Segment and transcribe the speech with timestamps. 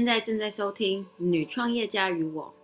[0.00, 2.54] 现在正在收听《女创业家与我》，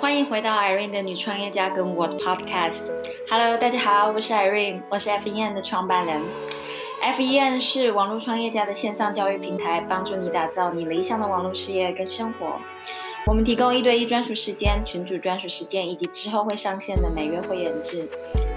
[0.00, 2.90] 欢迎回到 Irene 的女创业家跟我的 Podcast。
[3.28, 6.22] Hello，大家好，我是 Irene，我是 FEN 的创办人。
[7.02, 12.58] FEN 是网络创业家的线上教育平台，帮助你打造你理想的网络事业跟生活。
[13.26, 18.08] 我们提供一对一专属时间、群主专属时间，以及之后会上线的每月会员制。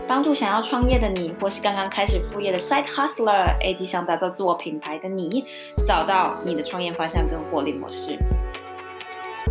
[0.08, 5.44] 帮助想要创业的你，或是刚刚开始副业的 side hustler，以及想打造自我品牌的你，
[5.86, 8.18] 找到你的创业方向跟获利模式。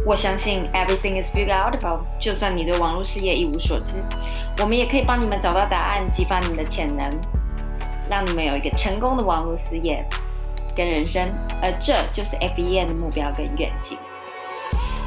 [0.06, 2.00] 我相信 everything is figured out able。
[2.18, 3.96] 就算你对网络事业一无所知，
[4.62, 7.10] 我们也可以帮你们找到答案，激发你们的潜能，
[8.08, 10.02] 让你们有一个成功的网络事业
[10.74, 11.28] 跟人生。
[11.60, 13.98] 而这就是 FEN 的目标跟愿景。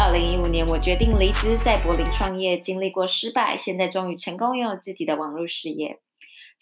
[0.00, 5.98] 二零一五年，我决定离职，在柏林创业，经历过失败，现在终于成功拥有自己的网络事业。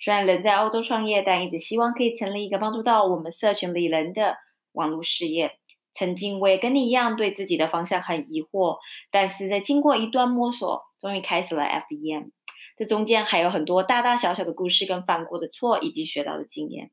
[0.00, 4.38] 虽然人在欧洲创业，但一直希望可以成立一个帮助到我们社群里人的
[4.72, 5.58] 网络事业。
[5.92, 8.78] 曾经我也跟你一样，对自己的方向很疑惑，
[9.10, 12.30] 但是在经过一段摸索，终于开始了 FEM。
[12.78, 16.90] 这中间还有很多大大小小的故事，跟犯过的错，以及学到的经验。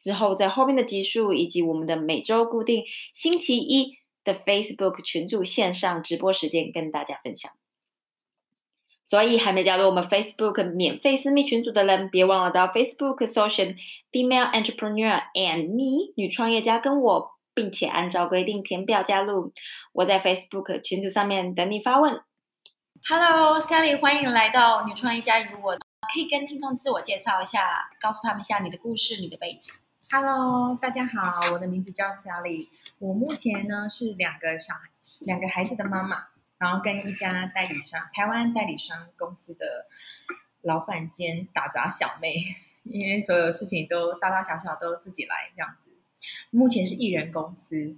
[0.00, 3.98] 之后在后面的集数，以及我们的每周固定星期一。
[4.26, 7.52] 的 Facebook 群组线上直播时间跟大家分享，
[9.04, 13.76] 所以还没加入我们 Facebook 免费私密群组的人，别忘了到 Facebook 搜寻
[14.10, 19.52] Female Entrepreneur and Me 女创业家跟我，并且按照规定填表加入。
[19.92, 22.20] 我在 Facebook 群组上面等你发问。
[23.08, 25.76] Hello，Sally，欢迎来到女创业家与我，
[26.12, 29.72] 可以跟听众自我介绍一下，告诉他们一下你的故事、你的背景。
[30.08, 32.68] Hello，大家好，我的名字叫 Sally，
[33.00, 34.88] 我目前呢是两个小孩、
[35.20, 36.28] 两个孩子的妈妈，
[36.58, 39.86] 然后跟一家代理商、台湾代理商公司的
[40.62, 42.36] 老板兼打杂小妹，
[42.84, 45.90] 因为所有事情都大大小小都自己来这样子。
[46.50, 47.96] 目前是艺人公司，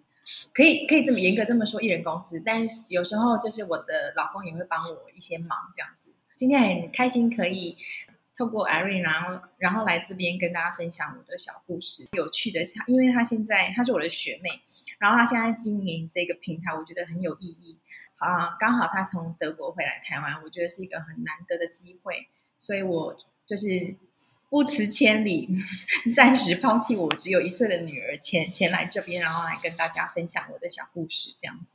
[0.55, 6.11] 可以可以这么严格这么说，艺人公司，但是有时候就是我的老公也会帮我一些忙这样子。
[6.35, 7.77] 今天很开心可以。
[8.39, 12.07] 透过 Irene，然后然后来这边跟大家分享我的小故事。
[12.13, 14.49] 有趣的是，因为她现在她是我的学妹，
[15.01, 17.77] 然后她现在经营这个平台，我觉得很有意义。
[18.19, 22.29] 啊，刚好她从德国回来台湾，我觉得是一个很难得的机会，
[22.61, 23.97] 所以我就是
[24.49, 25.49] 不辞千里，
[26.15, 31.75] 暂时抛弃我只有一岁的女儿，前前来这边，然后来跟大家分享我的小故事，这样子。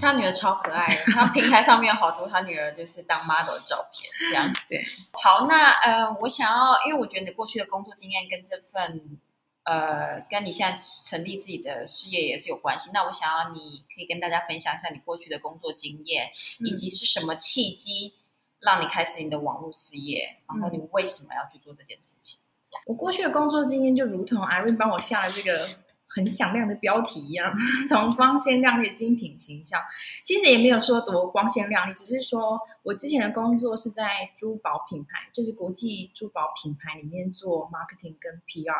[0.00, 4.82] 他女儿超可爱的，他平台上面有好多他女儿就是当 model 的照片，这样 对。
[5.12, 9.18] 好，那呃，我想要，因为我觉得你过去的工作经验跟这份
[9.64, 12.90] 呃，跟你现在成立自己的事业也是有关系。
[12.94, 16.30] 那我想要你可以跟大家分享一下你过去的工作经验，
[16.60, 18.14] 以及是什么契机
[18.60, 22.38] 让你开始你的网络事业，然后你为什么要去做这件事情？
[22.86, 25.68] 我过去的工作经验就如同 Irene 帮我下了这个。
[26.10, 27.54] 很响亮的标题一样，
[27.86, 29.80] 从光鲜亮丽的精品形象，
[30.24, 38.74] 其实也没有说多光鲜亮丽，只是说我之前的工作是在珠宝品牌，就是国际珠宝品牌里面做 marketing 跟 PR。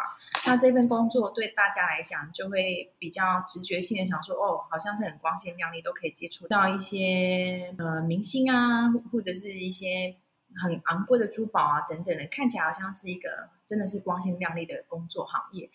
[0.47, 10.17] 那这份工作对大家来讲，就会比较直觉性的想说，哦，好像是很光鲜亮丽，都可以接触到一些呃明星啊，或者是一些
[10.57, 15.69] 很昂贵的珠宝啊等等的，看起来好像是一个真的是光鲜亮丽的工作行业，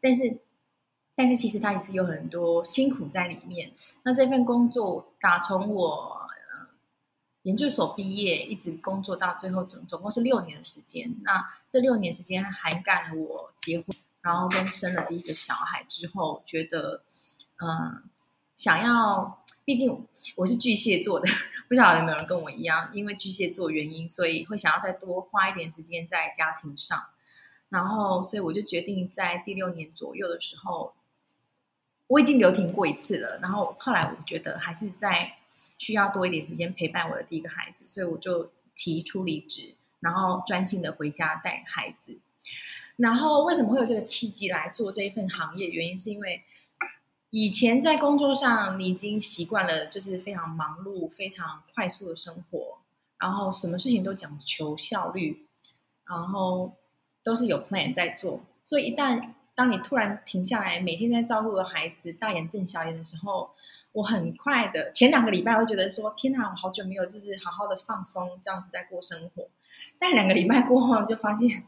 [0.00, 0.38] 但是。
[1.14, 3.72] 但是其实它也是有很多辛苦在里面。
[4.02, 6.26] 那这份工作打从我
[7.42, 11.14] 研究所毕业一直工作到最后总总共是六年的时间。
[11.22, 17.02] 那这六年时间涵盖了我结婚，然后跟生了第一个小孩之后，觉得
[17.58, 18.02] 嗯
[18.54, 21.28] 想要，毕竟我是巨蟹座的，
[21.68, 26.98] 不晓得有没有人跟我一样，因为巨蟹座原因，所以会想要再多花一点时间在家庭上。
[27.68, 30.94] 然后，所以我就决定在第六年左右的时候。
[32.12, 35.32] 我已经留停过一次了，然后后来我觉得还是在
[35.78, 42.18] 需要多一点时间陪伴我的第一个孩子，所以我就提出离职，然后专心的回家带孩子。
[42.96, 45.70] 然后为什么会有这个契机来做这一份行业？
[45.70, 46.42] 原因是因为
[47.30, 52.76] 以前在工作上你已经习惯了，就是非常忙碌、非常快速的生活，
[53.16, 55.46] 然后什么事情都讲求效率，
[56.04, 56.76] 然后
[57.24, 63.50] 都是有 plan 在做，所以一旦当你突然停下来，每天在照顾孩子大眼瞪小眼的时候，
[63.92, 69.48] 我很快的前两个礼拜会觉得说，天哪，我好久没有就是好好的放松这样子在过生活。
[69.98, 71.62] 但两个礼拜过后，就发现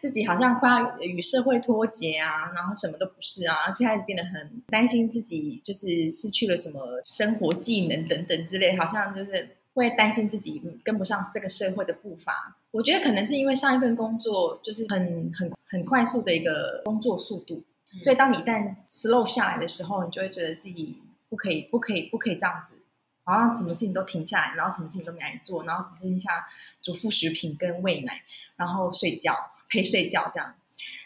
[0.00, 12.56] 自己好像快要与社会脱节啊，然后什么都不是啊，就开始变得很担心自己就是失去了什么生活技能等等之类，好像就是会担心自己跟不上这个社会的步伐。
[12.70, 17.62] 我觉得可能是因为上一份工作就是很很很快速的一个工作速度，
[18.00, 22.80] 所以当你一旦 slow 下来的时候，你就会觉得自己不可以不可以不可以这样子。
[23.26, 26.46] 好像什么事情都停下来，然后什么事情都没来做，然后只剩下
[26.82, 28.22] 煮副食品跟喂奶，
[28.56, 29.34] 然后睡觉
[29.70, 30.54] 陪睡觉这样。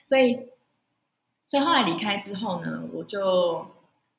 [0.04, 0.48] 所以，
[1.46, 3.70] 所以后来离开之后呢，我就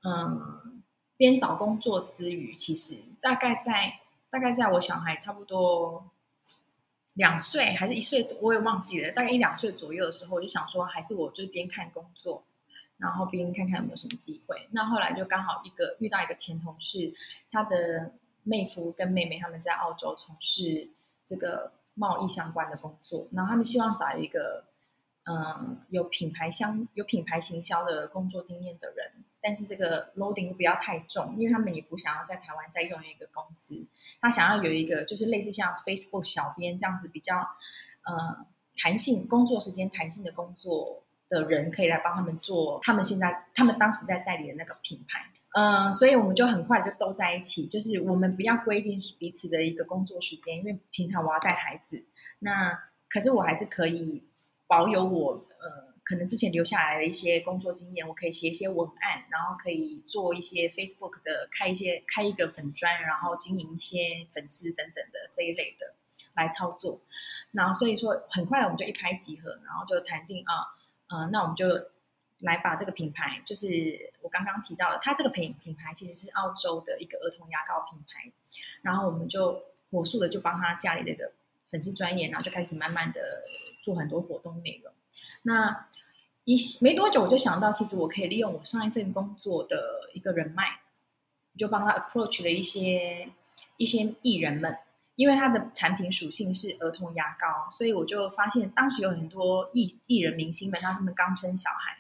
[0.03, 0.81] 嗯
[1.17, 3.99] 边找工作之余，其实大概在
[4.29, 6.09] 大概在我小孩差不多
[7.13, 12.43] 两岁还是一岁，我也忘记了，大概一两岁左右的时候，我就想说，还是我就边看工作。
[12.97, 14.67] 然后边看看有没有什么机会。
[14.71, 17.13] 那后来就刚好一个遇到一个前同事，
[17.49, 18.11] 他的
[18.43, 20.89] 妹夫跟妹妹他们在澳洲从事
[21.23, 24.65] 这个贸易相关的工作，然后他们希望找一个
[25.29, 33.85] 嗯有品牌相有品牌行销的工作经验的人，但是这个 loading 不要太重，因为他们也不想要在台湾再用一个公司，
[34.19, 38.45] 他想要有一个就是类似像 Facebook 小编这样子比较呃
[38.75, 41.03] 弹性工作时间弹性的工作。
[41.29, 45.23] 的人可以来帮他们做，他们现在他们当时在代理的那个品牌，
[45.53, 52.03] 嗯，所以我们就很快就都在一起，就是我们不要规定彼此的一个工作时间，因为平常我要带孩子，
[52.39, 52.75] 那
[53.07, 54.27] 可是我还是可以
[54.69, 65.95] 保有我呃可能之前留下来的一些工作经验，我可以写一些文案，然后可以做一些 Facebook 的开一些开一个粉砖，然后经营一些粉丝等等的这一类的
[66.35, 67.01] 来操作，
[67.51, 70.69] 然后所以说很快我们就一拍即合，然后就谈定啊。
[71.11, 71.65] 嗯，那我们就
[72.41, 78.31] 来把这个品牌，就是我刚刚提到的，它这个品品牌其实是澳洲的一个儿童牙膏品牌，
[78.83, 81.31] 然后我们就火速的就帮他家里这个
[81.69, 83.19] 粉丝专业，然后就开始慢慢的
[83.81, 84.93] 做很多活动内容。
[85.43, 85.87] 那
[86.45, 90.81] 一没多久，我就想到，其实我可以利用我上一份工作的一个人脉，
[91.57, 93.29] 就帮他 approach 了一些
[93.77, 94.77] 一些艺人们。
[95.15, 101.97] 因为他的产品属性是儿童牙膏，所以我就发现当时有很多艺艺人明星们，他们刚生小孩，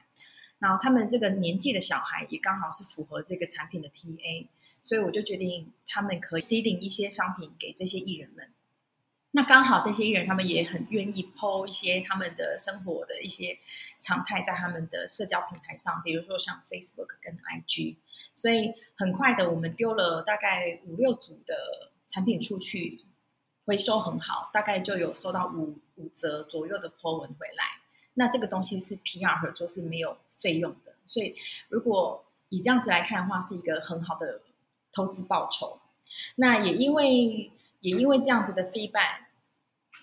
[0.57, 4.47] 然后他们这个年纪的小孩也刚好是符合这个产品的 TA，
[4.85, 8.47] 所以我就决定他们可以 seeding 一些商品给这些艺人们。
[9.31, 13.59] 那刚好这些艺人他们也很愿意剖一些他们的生活的一些
[13.99, 17.97] 常态在他们的社交平台上，比如说像 Facebook 跟 IG，
[18.35, 23.05] 所以很快的我们丢了大概五六组的产品出去。
[23.65, 27.63] 回收很好，大概就有收到五五折左右的 po 文回来。
[28.15, 31.35] 那这个东西是 PR 合作是没有费用的，所以
[31.67, 34.41] 如果以这样子来看的话，是一个很好的
[34.91, 35.79] 投资报酬。
[36.37, 39.25] 那也因为也因为这样子的 feedback，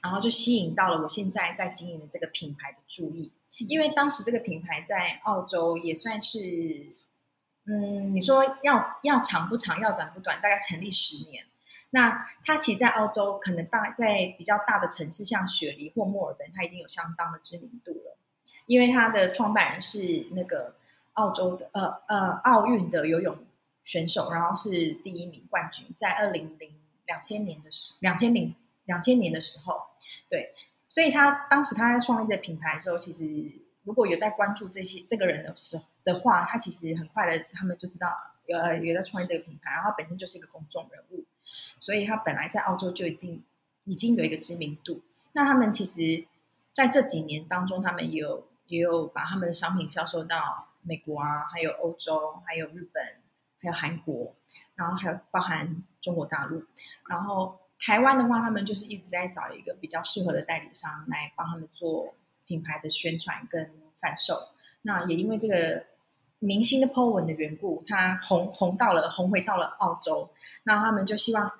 [0.02, 3.32] 然后就吸引到了我现在在经营的这个品牌的注意。
[3.68, 6.38] 因为当时这个品牌在澳洲也算是，
[7.64, 11.44] 嗯，你说要要长不长，要短不短，大概成立十年。
[11.90, 18.18] 那它其实，在澳洲可能大在比较大的城市，像雪梨或墨尔本，它已经有相当的知名度了。
[18.66, 20.74] 因为它的创办人是那个
[21.14, 23.38] 澳洲的呃呃奥运的游泳
[23.84, 26.74] 选手，然后是第一名冠军，在二零零
[27.06, 29.80] 两千年的时两千零两千年的时候，
[30.28, 30.52] 对，
[30.88, 33.24] 所以他当时他在创立这个品牌的时候，其实
[33.84, 38.08] 如果有在关注这些这个人的时候的话，他其实很快的他们就知道
[38.48, 41.24] 呃有在创立这个品牌，然后本身就是一个公众人物。
[41.78, 43.44] 所以他本来在澳洲就已经
[43.84, 45.02] 已经有一个知名度。
[45.32, 46.26] 那他们其实
[46.72, 53.04] 在这几年当中，他们也有也有把他们的商品销售到美国啊，还有欧洲，还有日本，
[53.60, 54.34] 还有韩国，
[54.74, 56.62] 然后还有包含中国大陆。
[57.10, 62.14] 然后台湾的话，他们就是一直在找一个比较适合的代理商来帮他们做
[62.46, 63.68] 品牌的宣传跟
[64.00, 64.38] 贩售。
[64.82, 65.84] 那也因为这个。
[66.38, 70.28] 明星的 po 文的缘故，他红红到了，红回到了澳洲。
[70.64, 71.50] 那他们就希望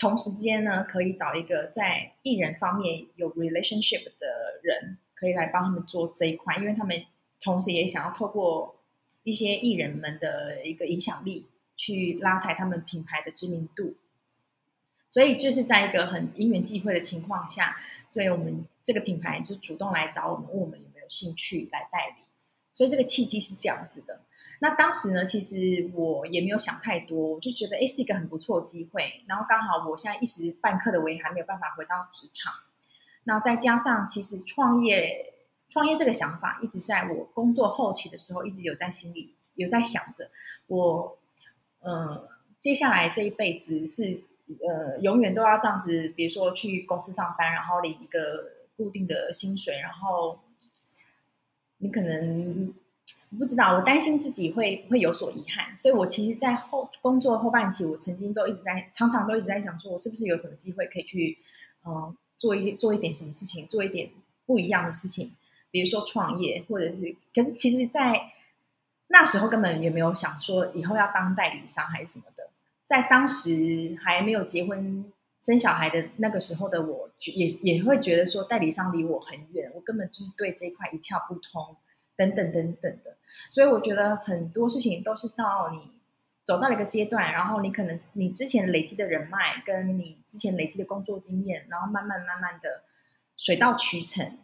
[0.00, 7.00] 同时间呢，可以找一个在艺人方面有 relationship 的人，可以来帮他们做这一块，因为他们
[7.40, 8.82] 同时也想要透过
[9.22, 11.46] 一些艺人们的一个影响力，
[11.80, 13.94] 去拉抬他们品牌的知名度。
[15.08, 17.78] 所以就是在一个很因缘际会的情况下，
[18.10, 22.22] 所以我们这个品牌就主动来找我们，问我们有没有兴趣来代理。
[22.72, 24.20] 所以这个契机是这样子的。
[24.60, 29.24] 那当时呢，其实我也没有想太多，我就觉得哎是一个很不错的机会。
[29.26, 32.52] 然后刚好我现在一时半刻的我也还没有办法回到职场。
[33.24, 35.34] 那再加上其实创业
[35.68, 40.30] 创业这个想法一直在我工作后期的时候，一直有在心里有在想着，
[40.68, 41.18] 我
[41.80, 44.22] 呃接下来这一辈子是
[44.60, 50.38] 呃永远都要这样子，比如说去公司上班，然后领一个固定的薪水，然后
[51.78, 52.72] 你可能。
[53.38, 61.38] 不知道，我担心自己会会有所遗憾，所以我其实，在后工作后半期，我曾经都一直在，常常都一直在想，说我是不是有什么机会可以去，
[61.84, 64.10] 呃，做一做一点什么事情，做一点
[64.46, 65.30] 不一样的事情，
[65.70, 68.20] 比如说创业，或者是，可是其实，在
[69.12, 72.48] 那时候根本也没有想说以后要当代理商还是什么的，
[72.82, 81.76] 在当时还没有结婚生小孩的那个时候的我，也也会觉得说代理商离我很远，我根本就是对这一块一窍不通。
[82.16, 83.16] 等等等等的，
[83.50, 85.90] 所以我觉得很多事情都是到你
[86.44, 92.82] 走到了一个阶段，然后你可能你之前累积的人脉，跟你之前累积的工作经验，然后慢慢慢慢的
[93.38, 94.36] 水到渠成，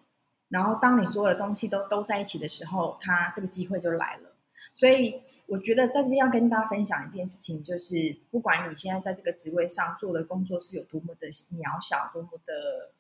[0.49, 4.26] 然后当你所有的东西都都在一起的时候，它这个机会就来了。
[4.75, 12.93] 所以我觉得在这边要跟大家分享一件事情，就是不管你现在在这个职位上做的工作是有多么的渺小，多么的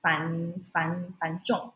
[0.00, 1.72] 繁繁繁重。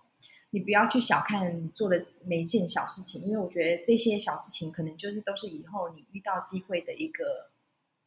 [0.51, 7.51] 你不要去小看做的每一件小事情，因为我觉得这些小事情可能就是都是以后你遇到机会的一个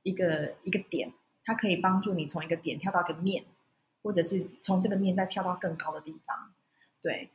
[0.04, 1.12] 一个一个点，
[1.44, 3.44] 它可以帮助你从一个点跳到一个面，
[4.02, 6.54] 或者是从这个面再跳到更高的地方。
[7.02, 7.30] 对，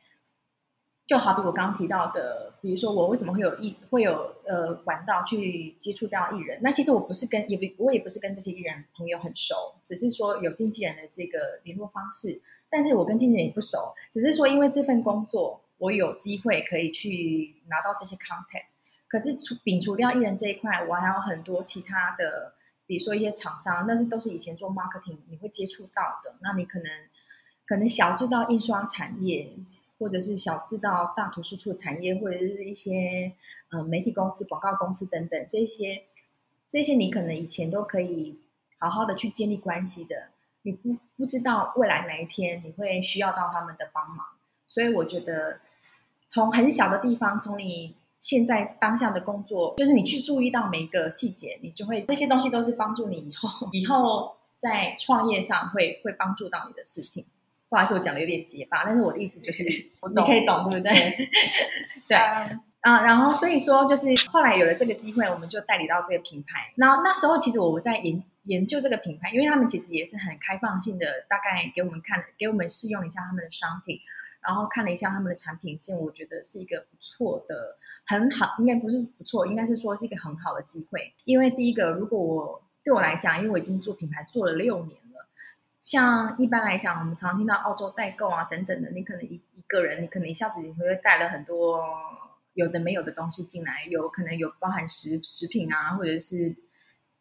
[1.07, 12.41] 就好比我刚刚提到的，比如说我为什么会有艺会有呃管道去接触到艺人，那其实我不是跟也不我也不是跟这些艺人朋友很熟，只是说有经纪人的这个联络方式。
[12.69, 18.65] 但是我跟经纪人也不熟，只是说因为这份工作，我有机会可以去拿到这些 content。
[19.07, 22.55] 可是除摒除掉艺人这一块，我还有很多其他的，
[22.87, 26.35] 比如说一些厂商，那是都是以前做 marketing 你会接触到的。
[26.41, 26.87] 那你可能
[27.65, 29.49] 可能小知道印刷产业，
[29.97, 33.31] 或者是小知道大图书出产业，或者是一些
[33.71, 36.03] 呃媒体公司、广告公司等等这些，
[36.69, 38.39] 这些你可能以前都可以
[38.77, 40.29] 好好的去建立关系的。
[40.61, 44.25] 你不不知道未来哪一天你会需要到他们的帮忙，
[44.67, 45.59] 所以我觉得
[46.27, 57.25] 从很小的地方，从你现在当下的工作，就是你去注意到每一个细节，你就会这些东西都是帮助你以后以后在创业上会会帮助到你的事情。
[57.69, 60.93] 不好意思，我讲的有点结巴，但是我的意思就是 你可以懂，对不对？
[62.07, 62.17] 对
[62.81, 66.71] 啊，然后所以说就是后来有了这个机会，我们就代理到这个品牌。
[66.75, 68.23] 然后那时候其实我在研。
[68.45, 73.99] 研究这个品牌，因为他们其实也是很开放性的，大概给我们看，给我们试用一下他们的商品，
[74.39, 81.11] 然后看了一下他们的产品线，我觉得是一个不错的，很好，应该不是不错，应该是说是一个很好的机会。
[81.23, 85.04] 因为第一个，如果我对我来讲，因为我已经做品牌做了六年了，
[85.85, 91.79] 像一般来讲，我们常听到澳洲代购啊等等的，你可能一一个人，你可能一下子你会带了很多
[92.55, 96.57] 有的没有的东西进来，有可能有包含食食品啊，或者是。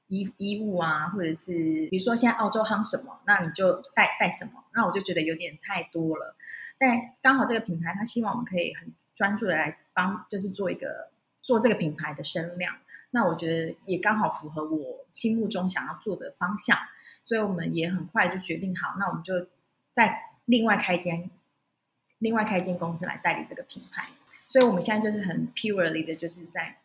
[0.06, 4.62] 衣衣物啊，或者是比如说现在澳洲夯什么，那你就带带什么。
[4.74, 6.36] 那我就觉得有点太多了。
[6.78, 12.76] 但刚好这个品牌，他希望我们可以很专注的来帮，就是做一个做这个品牌的声量。
[13.12, 16.76] 那我觉得也刚好符合我心目中想要做的方向，
[17.24, 19.46] 所以我们也很快就决定好，那我们就
[19.92, 21.30] 再另外开间，
[22.18, 24.06] 另外开一间公司来代理这个品牌。
[24.46, 26.78] 所以我们现在就是很 purely 的，就是在。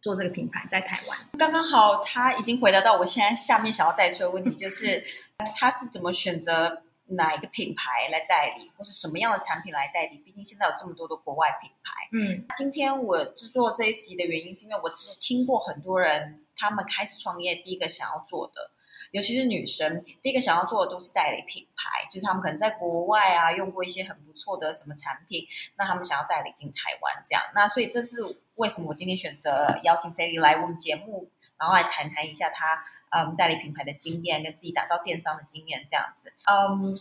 [0.00, 5.02] 做这个品牌在台湾，刚刚好，他已经回答到我现在下面想要带出的问题，就是
[5.58, 10.18] 他是怎么选择哪一个品牌来代理，或是什么样的产品来代理？
[10.18, 12.08] 毕竟现在有这么多的国外品牌。
[12.12, 18.70] 嗯，今天我制作这一集的原因，是因为我其实听过很多人，他们开始创业，第一个想要做的。
[19.10, 25.46] 尤其是女生，第一个想要做的都是代理品牌，就是他们可能在国外啊用过一些很不错的什么产品，
[25.76, 27.42] 那他们想要代理进台湾这样。
[27.54, 28.18] 那所以这是
[28.56, 36.34] 为什么我今天选择邀请 Sally 来我们节目，然后来谈谈一下她嗯代理品牌的经验跟自己打造电商的经验这样子。
[36.44, 36.94] 嗯，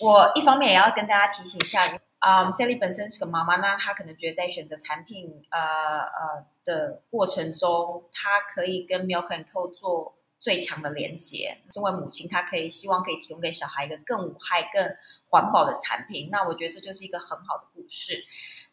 [0.00, 1.84] 我一方面也要跟大家提醒一下，
[2.20, 10.14] 嗯，Sally 本身是个妈妈，那她可能觉得在选择产品呃呃的过程中，她可以跟 Milk and Co 做。
[10.40, 14.96] 最强的连接，身为母亲，她可以希望可以提供给小孩一个更无害、更
[15.28, 16.30] 环保的产品。
[16.32, 18.24] 那我觉得这就是一个很好的故事。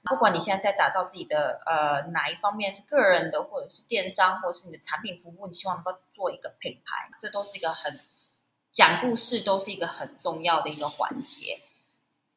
[0.04, 8.00] 不管你现在是在打造自己的呃哪一方面，是个人的，或者是电商，或者是你的产品服务，你希望能够做一个品牌，这都是一个很
[8.72, 11.60] 讲故事，都是一个很重要的一个环节。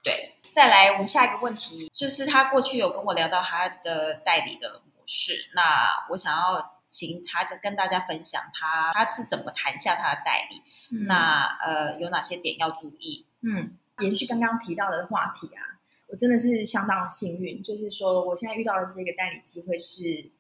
[0.03, 6.80] 对，再来我们下一个问题，就是他过去有跟我聊到他的代理的模式，那我想要。
[6.91, 10.61] 请他跟大家分享他他是怎么谈下他的代理，
[11.07, 13.25] 那呃有哪些点要注意？
[13.41, 20.31] 嗯，延续刚刚提到的话题啊，我真的是相当幸运，就是说我现在遇到的这个代理机会是。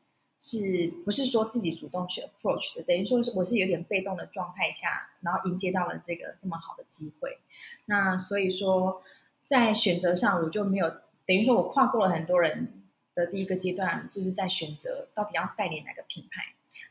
[0.42, 2.82] 是不是说自己主动去 approach 的？
[2.84, 7.38] 等于说是我是有点被动的状态下，然后迎接到了这个这么好的机会。
[7.84, 9.02] 那所以说，
[9.44, 10.88] 在选择上我就没有
[11.26, 12.79] 等于说我跨过了很多人
[13.20, 16.42] 的第一个阶段，就是在选择到底要代理哪个品牌。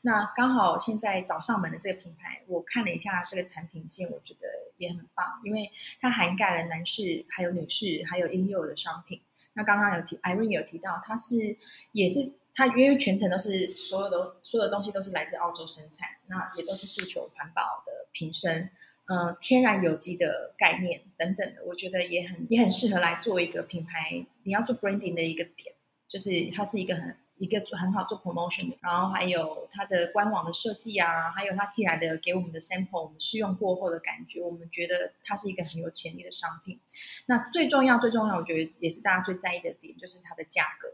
[0.02, 9.22] 那刚好现在找上门的这个品牌，我看了一下这个产品线，我觉得也很棒，因为它涵盖了男士、还有女士、还有婴幼儿的商品。
[9.54, 11.58] 那刚刚有提 Irene 有提到，它是
[11.92, 12.34] 也是。
[12.52, 18.70] 它因为全程都是所有的所有东西都是来自澳洲生产，那也都是诉求环保的瓶身，
[19.06, 25.74] 嗯，天然有机的概念等等的，我觉得也很也很适合来做一个品牌，你要做 branding 的一个点，
[26.10, 36.80] 就是它是一个很一个很好做 promotion 的，然后还有它的官网的设计啊，还有它寄来的给我们的 sample，我们试用过后的感觉，我们觉得它是一个很有潜力的商品。
[37.28, 40.90] 那最重要最重要，我觉得也是大家最在意的点，就是它的价格。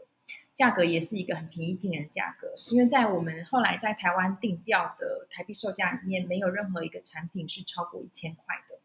[0.54, 8.78] 价格也是一个很平易近人的价格，因为在我们后来在台湾定调的台币售价里面，没有任何一个产品是超过一千块的。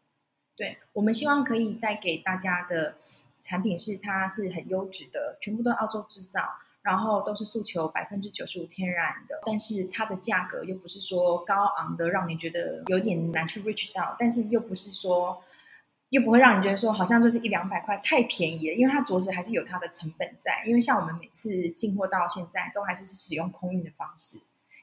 [0.54, 2.96] 对我们希望可以带给大家的
[3.42, 6.40] 产品是它是很优质的，全部都澳洲制造，
[6.80, 15.42] 然后都是诉求百分之九十五天然的，但是它的价格又不是说高昂的，让你觉得有点难去 reach 到，但是又不是说。
[16.12, 20.62] 又不会让你觉得说好像就是一两百块太便宜了，因为它着实还是有它的成本在。
[20.66, 24.36] 因为像我们每次进货到现在都还是使用空运的方式，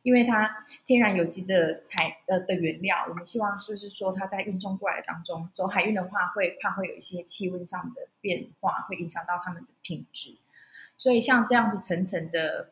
[0.03, 10.37] 因为它天然有机的材呃的原料，我们希望就是说它在运送过来当中走海运的话，会怕会有一些气温上的变化，会影响到它们的品质。
[10.97, 12.71] 所以像这样子层层的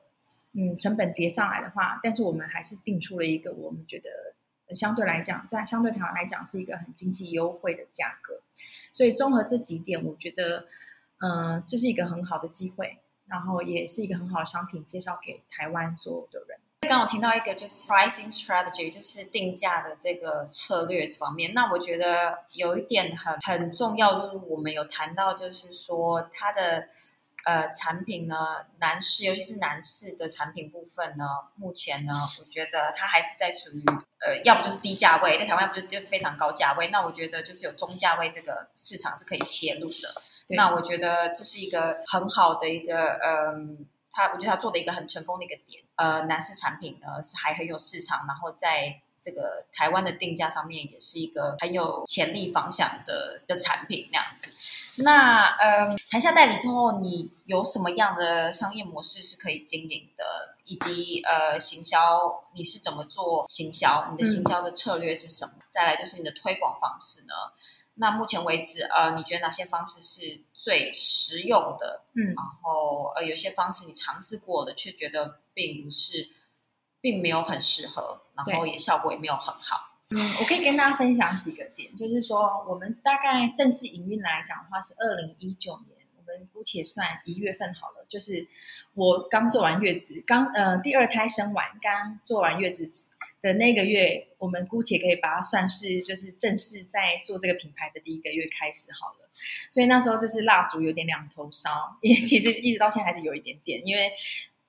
[0.53, 4.09] 嗯成本叠上来的话，但是我们还是定出了一个我们觉得。
[4.75, 8.41] 相对来讲，在相对台湾来讲是一个很经济优惠的价格，
[8.91, 10.67] 所以综合这几点，我觉得，
[11.19, 16.59] 嗯，这是一个很好的机会，然后也是一个很好的商品介绍给台湾所有的人。
[16.87, 26.87] 刚我听到一个就是 pricing strategy，就是定价的这个策略方面，那我觉得有一点很很重要，就是我们有谈到，就是说它的。
[27.45, 28.35] 呃，产品呢，
[28.79, 31.23] 男士尤其是男士的产品部分呢，
[31.55, 33.81] 目前呢，我觉得它还是在属于
[34.19, 40.21] 呃，要不就是低价位，在台湾不是就非常高价位，那我觉得就是有中价位这个市场是可以切入的。
[40.49, 43.85] 那我觉得这是一个很好的一个，嗯，
[44.17, 45.83] 他我觉得他做的一个很成功的一个点。
[45.95, 49.01] 呃，男士产品呢是还很有市场，然后在。
[49.19, 54.55] 这个台湾的定价上面也是一个很有潜力方向的的产品那样子。
[55.03, 60.23] 那呃，谈下代理之后，你有什么样的商业模式是可以经营的？
[60.63, 64.07] 以及呃，行销你是怎么做行销？
[64.11, 65.53] 你的行销的策略是什么？
[65.69, 67.33] 再来就是你的推广方式呢？
[67.97, 72.05] 那目前为止，呃，你觉得哪些方式是最实用的？
[72.15, 76.29] 嗯，然后呃，有些方式你尝试过的，却觉得并不是。
[76.99, 79.99] 并没有很适合，然后也效果也没有很好。
[80.09, 88.05] 嗯，我可以跟大家分享几个点，就是说我们大概正式营运来讲的话是二零一九年，我们姑且算一月份好了。
[88.09, 88.47] 就是
[88.95, 92.87] 我刚做完月子，刚呃第二胎生完，刚做完月子
[93.41, 99.29] 的那个月，我们姑且可以把它算是就是正式在做这个品牌的第一个月开始好了。
[99.69, 104.11] 所以那时候就是蜡烛有点两头烧，也其实一直到现在还是有一点点，因为。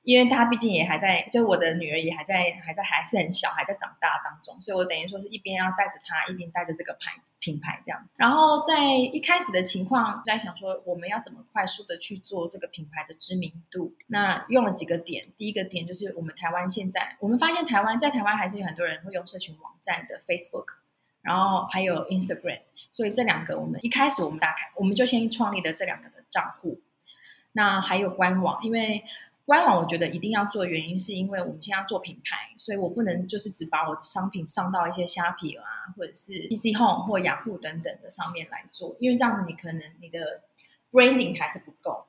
[0.09, 8.15] 因为他毕竟也还在，就我的女儿也还在，还在还是很小，还在长大当中，所以我等于说是一边要带着她，一边带着这个牌品牌这样子。
[8.17, 13.95] 然后在一开始的情况，在想说我们要怎么快速的去做这个品牌的知名度。
[14.07, 20.69] 那用了几个点，第一个点就是我们台湾现在，我们发现台湾在台湾还是有很多人会用社群网站的 Facebook，
[21.21, 26.81] 然后还有 Instagram，所以这两个我们一开始我们打开，我们就先创立了这两个的账户。
[27.53, 29.05] 那还有官网，因为
[29.49, 35.65] 官网我觉得一定要做，原因是因为我们现在要做品牌，所以我不能就是只把我商品上到一些虾皮啊，
[35.97, 40.43] 或者是 PC Home 或雅虎等等的上面来做，因为这样子你可能你的
[40.93, 42.05] branding 还是不够，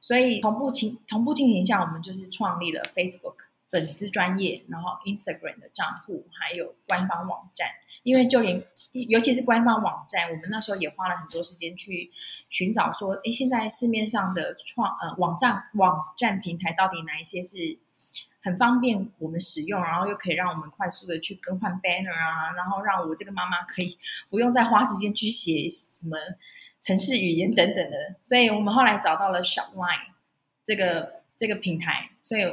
[0.00, 3.36] 所以同步进同步进行下，我们就是创立了 Facebook
[3.68, 7.68] 粉丝专业，然后 Instagram 的账户，还有官方网站。
[8.02, 8.64] 因为就连，
[9.08, 12.10] 尤其是官方网站，我们那时候也花了很多时间去
[12.48, 17.78] 寻找，说，哎，现在市面上的创呃网站网站平台到底哪一些是
[18.42, 23.98] 很方便我们使用，然后又可以让我们快速的去更换 banner 啊，然后让我这个妈妈可以
[24.30, 26.16] 不用再花时间去写什么
[26.80, 28.16] 城市语言等等的。
[28.22, 30.08] 所以我们后来找到了 Shopline
[30.64, 32.44] 这个这个平台，所以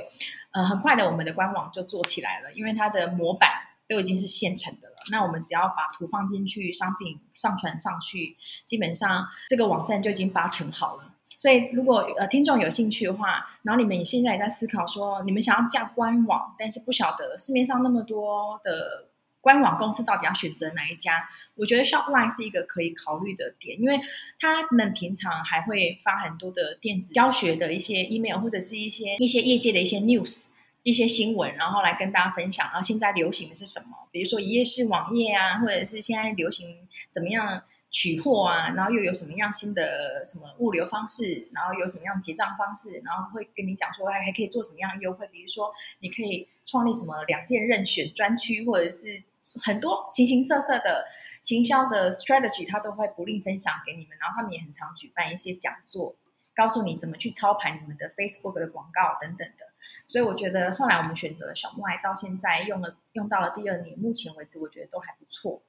[0.52, 3.67] 呃很快的我们的官网就做起来了，因为它的模板。
[3.88, 11.14] 都已经是现成的了，那我们只要把图放进去，商品上传上去，基本上这个网站就已经八成好了。
[11.38, 19.08] 所以如果呃听众有兴趣的话，然后你们现在也在思考说，你们想要架官网，但是不晓得市面上那么多的
[19.40, 24.02] 官网公司到底要选择哪一家，我觉得 Shopline 是一个可以考虑的点，因为
[24.40, 30.48] 他们平常还会发很多的电子教学的一些 email 或者是一些一些业界的一些 news。
[30.88, 32.66] 一些新闻，然后来跟大家分享。
[32.68, 34.08] 然后现在流行的是什么？
[34.10, 38.70] 比如说一页式网页啊，或者是现在流行怎么样取货啊？
[38.70, 41.50] 然后又有什么样新的什么物流方式？
[41.52, 43.02] 然后有什么样结账方式？
[43.04, 45.28] 然后会跟你讲说还还可以做什么样的优惠？
[45.28, 49.22] 比如说你可以创立什么两件任选专区，或者是
[49.62, 51.04] 很多形形色色的
[51.42, 54.18] 行销的 strategy，他都会不吝分享给你们。
[54.22, 56.16] 然后他们也很常举办一些讲座。
[56.56, 59.67] 告诉你怎么去操盘你们的 Facebook 的广告等等的，
[60.08, 65.62] 所以我觉得后来我们选择了小麦，到现在用了用到了第二年，目前为止我觉得都还不错。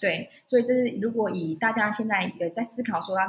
[0.00, 3.26] 对，所以这是如果以大家现在也在思考说要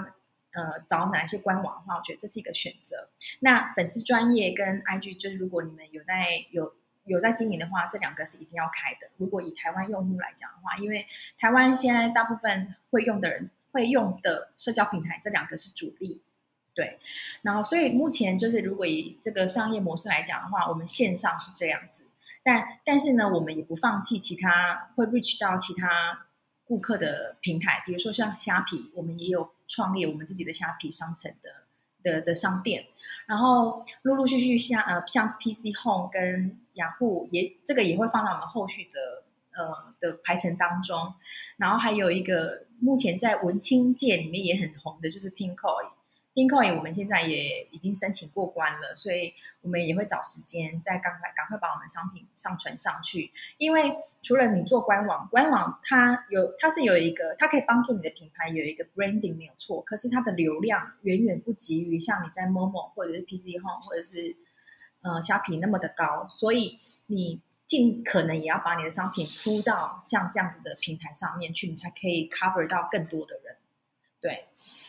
[0.53, 3.09] 呃找哪些官网的话，我觉得这是一个选择。
[3.39, 9.09] 那粉丝专业跟 IG 就是如果你们有在有有在经营的话，这两个是一定要开的。
[9.17, 16.21] 如果以台湾用户来讲的话，因为台湾现在大部分会用的人会用的社交平台，这两个是主力。
[16.75, 16.99] 对，
[17.41, 22.03] 然后所以目前就是如果以这个商业模式来讲的话，我们线上是这样子，
[22.43, 26.27] 但但是呢，我们也不放弃其他会 reach 到其他
[26.65, 31.49] 顾客的平台，比如说像虾皮，我们也有创立我们自己的虾皮商城的
[32.03, 32.85] 的的商店，
[33.25, 41.13] 然后陆陆续续像呃像 PC Home 跟雅虎也这个也会放到我们后续的呃的排程当中，
[41.55, 45.91] 然后还有一个目前在文青界里面也很红的就是 Pinkoi。
[46.35, 53.31] Pinkoi 我们现在也已经申请过关了，所以我们也会找时间再赶快赶快把我们商品上传上去。
[53.57, 64.35] 因为除了你做官网，官网它有它是有一个，它可以帮助你的品牌有一个 branding 没有错，可是它的流量远远不及于像你在 Momo 或者是 PC Home 或者是
[65.03, 66.75] 呃虾皮那么的高，所以
[67.07, 73.55] 你尽可能也要把你的商品铺到像这样子的平台上面去，你才可以 cover 到更多的人。
[74.25, 74.45] 对，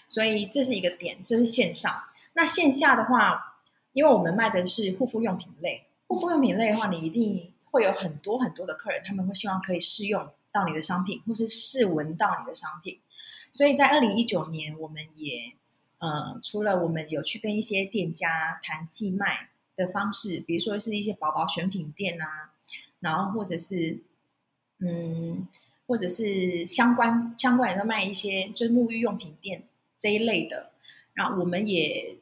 [0.09, 2.05] 所以这是一个点，这是线上。
[2.33, 3.61] 那线下的话，
[3.93, 12.99] 因为我们卖的是护肤用品类，护肤用品类的话，你一定会有很多很多的客人，他们会希望可以试用到你的商品，或是试闻到你的商品。
[13.53, 15.53] 所以在二零一九年，我们也
[15.99, 22.55] 呃，除了我们有去跟一些店家谈寄卖的方式，比如说是一些宝宝选品店啊，
[23.01, 23.99] 然后或者是
[24.79, 25.47] 嗯。
[25.87, 29.63] 或者是相关相关也在卖一些就是沐浴用品店
[29.97, 30.73] 这一类的，
[31.15, 32.17] 然后我们也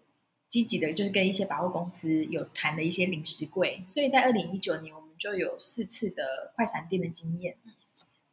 [0.49, 7.57] 积极的，就是跟一些百货公司有谈了一些零食柜，所以在二零一九年我们就有四次的快闪店的经验，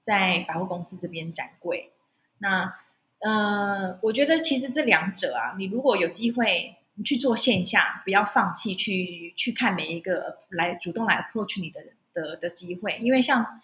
[0.02, 1.91] 在百货公司这边展柜。
[2.39, 2.76] 那
[3.20, 13.62] 呃，我觉得其实这两者啊，你如果有机会你去做线下，不要放弃去去看每一个来主动来 approach 你的的的机会，因为像。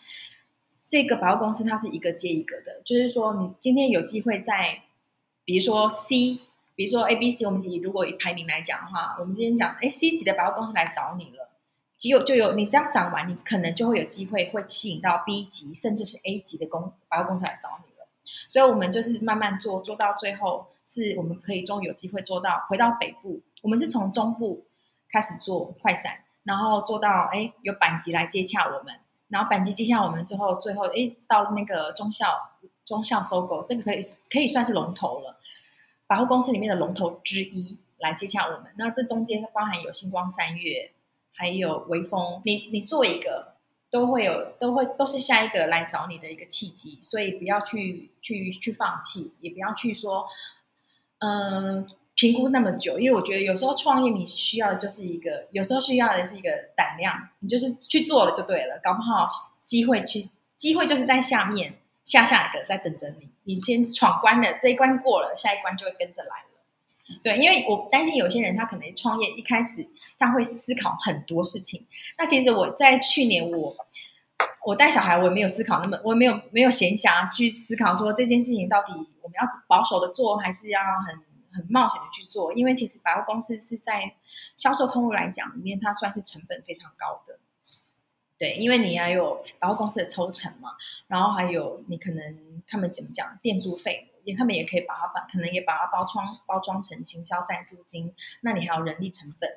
[0.88, 4.84] 这个百货公司它是一个接一个的，就是说你今天有机会在，
[5.43, 6.39] 比如说 C，
[6.76, 11.50] 比如说 A、B、C，我们以如果以排名来讲的话，我们今天讲，哎，C 级的百货公司来找你了，
[11.97, 18.08] 只有就有你这样讲完，你可能就会有机会会吸引到 B 级甚至是 A 级的公百货公司来找你了。
[18.47, 24.65] 所以，我们就是慢慢做，做到最后是我们可以终于有机会做到回到北部，我们是从中部
[25.12, 28.95] 开始做快闪，然后做到哎有板级来接洽我们。
[29.30, 35.40] 然后板机接下我们之后，最后哎到那个中校中校收购，这个可以可以算是龙头了，
[36.08, 38.74] 百货公司里面的龙头之一来接洽我们。
[38.78, 40.92] 那这中间包含有星光三月，
[41.34, 43.56] 还有微风，你你做一个
[43.92, 50.28] 都会有都会都是下一个来找你的一个契机，所以不要去去去放弃，也不要去说
[51.20, 51.88] 嗯。
[52.18, 59.28] 评估那么久，因为我觉得有时候创业你需要的就是一个，有时候需要的是一个胆量，你就是去做了就对了，搞不好
[59.64, 67.20] 机会其机会就是在下面下下一个在等着你，你先闯关了这一关过了，下一关就会跟着来了。
[67.22, 71.86] 对，因为我担心有些人他可能创业一开始他会思考很多事情，
[72.18, 73.76] 那其实我在去年我
[74.66, 81.27] 我带小孩我也没有思考那么我也没有没有闲暇去思考说这件事情到底我们要保守的做还是要很。
[81.58, 84.15] 很冒险的去做，因为其实百货公司是在
[84.56, 87.39] 销售通路来讲里面，它算是成本非常高的。
[88.38, 90.70] 对，因为你要有百货公司的抽成嘛，
[91.08, 99.50] 然后还有你可能他们怎么讲店租费，也他们也可以把它把可能也把它包装包装成行销赞助金，那你还有人力成本，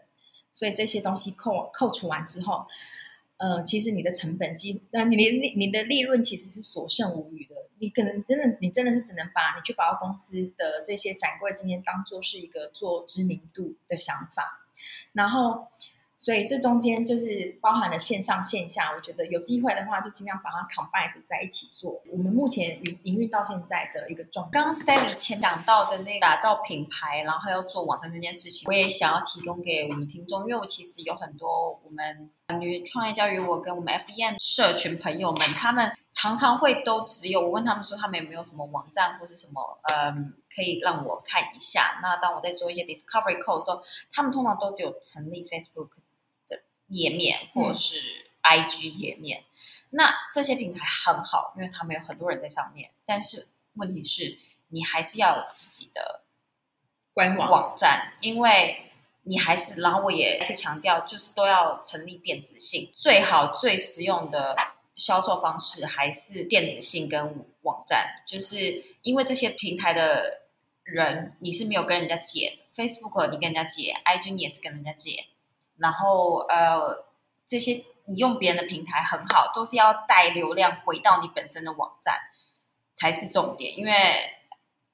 [0.54, 2.66] 所以这些东西扣扣除完之后，
[3.40, 7.55] 呃，其实你的成本基，那你的利你的利润其实是所剩无余的。
[7.79, 14.66] 你可能真的，你真的是只能把你去百货公司的这些展柜经验当做是一个做知名度的想法，
[15.12, 15.66] 然后。
[16.22, 22.03] 所以这中间就是包含了线上线下，我觉得有机会的话就尽量把它 combine 在一起做。
[22.12, 42.00] 我们目前营营运到现在的一个状刚刚 Sally 前讲到的那个打造品牌，然后要做网站这件事情，我也想要提供给我们听众，因为我其实有很多我们女创业教育我跟我们 FEN 社群朋友们，他们常常会都只有我问他们说他们有没有什么网站或者什么，嗯，可以让我看一下。
[42.02, 45.88] 那当我在做一些 discovery code 的时候，他们通常都只有成立 Facebook
[46.48, 46.62] 的。
[46.92, 48.02] 页面或是
[48.42, 49.44] IG 页面，
[49.90, 52.90] 那这些平台很好，因为他们有很多人在上面。
[53.06, 54.36] 但是问题是，
[54.70, 56.22] 你还是要有自己的
[57.14, 58.89] 官网网站，因为
[59.22, 64.56] 你还是，然后我也是强调，就是都要成立电子信，最好最实用的
[64.94, 70.42] 销售方式还是电子信跟网站，就是因为这些平台的
[70.83, 75.26] 人你是没有跟人家借，Facebook 你跟人家借，IG 你也是跟人家借。
[75.76, 77.04] 然后呃，
[77.46, 82.18] 这些你用别人的平台很好，都是要带流量回到你本身的网站
[82.94, 83.78] 才是重点。
[83.78, 83.92] 因为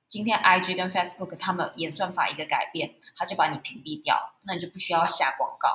[0.08, 5.68] 今天 I G 跟 Facebook 他们演算法一个改变，他就把你屏蔽掉，那你就不需要下广告。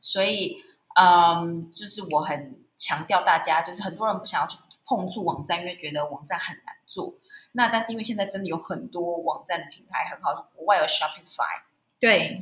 [0.00, 0.62] 所以
[0.96, 7.14] 嗯，就是我很强调大家，就是很多人不想要去碰触网站，因为觉得网站很难做。
[7.52, 11.62] 那但是因为现在真的有很多网站的平台很好，国外有 Shopify。
[11.98, 12.40] 对，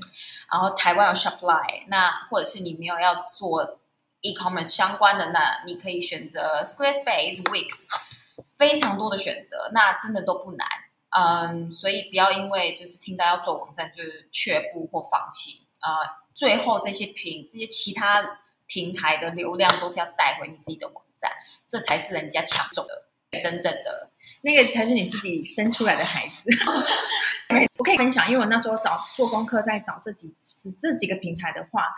[0.51, 3.79] 然后台湾有 Shopify，那或者是你没有要做
[4.21, 7.87] e-commerce 相关的，那你可以选择 Squarespace、Wix，
[8.57, 10.66] 非常多的选择，那真的都不难。
[11.14, 16.20] 嗯，所以不要因为就是听到要做网站就是却步或放弃啊。
[16.35, 21.31] 最后这些平这些其他平台的流量都是要带回你自己的网站，
[21.68, 24.11] 这才是人家抢走的真正的
[24.42, 26.48] 那个才是你自己生出来的孩子。
[27.77, 31.88] 我可以分享，因为我那时候找做功课，在找这几这这几个平台的话，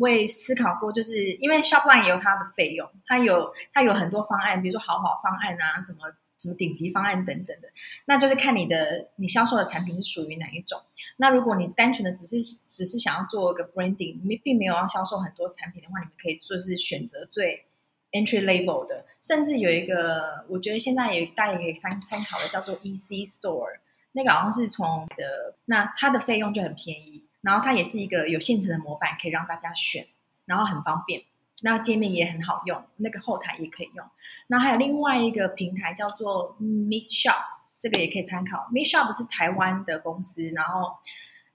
[0.00, 6.00] 我也思考过，就是因为 Shopline 也有它的费用，它有它有很多方案，比如说豪华方案啊，什么
[6.38, 7.68] 什么顶级方案等等的，
[8.06, 10.80] 那就是看你的你销售的产品是属于哪一种。
[11.16, 17.64] 那如果你单纯的只是只是想要做一个 branding，没并没有要销售很多产品的话，你们可以就是选择最
[18.12, 23.78] entry level 的，甚至有一个我觉得现在也大家也可以参参考的，叫做 EC Store。
[24.16, 30.06] 那个好像是从的，那它的费用就很便宜，然后它也是一个有现成的模板可以让大家选，
[30.44, 31.24] 然后很方便，
[31.64, 34.06] 那界面也很好用，那个后台也可以用。
[34.48, 37.42] 那还有另外一个平台叫做 Mix Shop，
[37.78, 38.68] 这个也可以参考。
[38.70, 40.92] Mix Shop 是台湾的公司，然后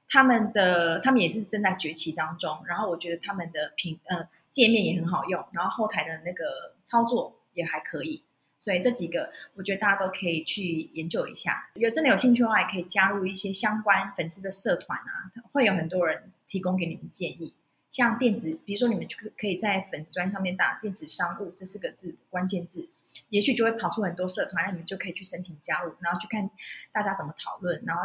[0.08, 8.24] 他们的他们也是正在崛起当中，然后我觉得他们的平呃界面也很好用，然后后台的那个操作也还可以。
[8.58, 11.70] 所以这几个，我觉得大家都可以去研究一下。
[11.76, 17.54] 如果真的有兴趣的话，也可以加入一些相关粉丝的社团啊，会有很多人提供给你们建议。
[17.90, 22.88] 像电子，比如说你们就可以在粉砖上面打“电子商务”这四个字关键字，
[23.30, 26.50] 也许就会跑出很多社团，那你们就可以去申请加入，然后去看
[26.92, 28.04] 大家怎么讨论，然后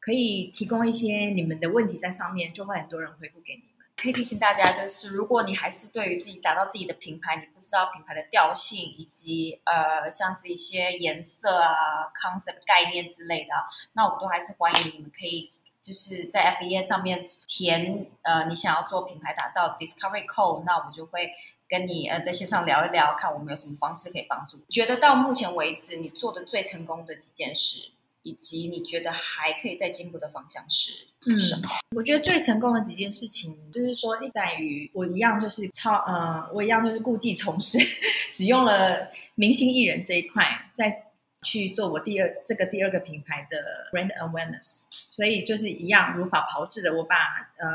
[0.00, 3.70] 可以提供一些你们的问题在上面，就会很多人回复给你们。
[3.96, 13.54] 可以提醒大家，就是如果你还是对于自己打造自己的品牌，你不知道品牌的调性以及呃，像是一些颜色啊、concept 概念之类的，
[13.94, 15.50] 那我都还是欢迎你们可以
[15.86, 21.30] 就是在 F E 上面填呃，你想要做品牌打造 discovery code，那我们就会
[21.68, 24.58] 跟你呃在线上聊一聊，看我们有什么方式可以帮助。
[24.68, 27.92] 觉得到目前为止你做的最成功的几件事。
[28.26, 30.90] 以及你觉得还可以再进步的方向是
[31.38, 31.68] 什么？
[31.94, 37.78] 我觉得最成功的几件事情，就是说在于我一样就是超呃，我一样就是故技重施，
[38.28, 41.04] 使用了明星艺人这一块，再
[41.46, 44.82] 去做我第二这个第二个品牌的 brand awareness。
[45.08, 47.16] 所以就是一样如法炮制的，我把
[47.58, 47.70] 呃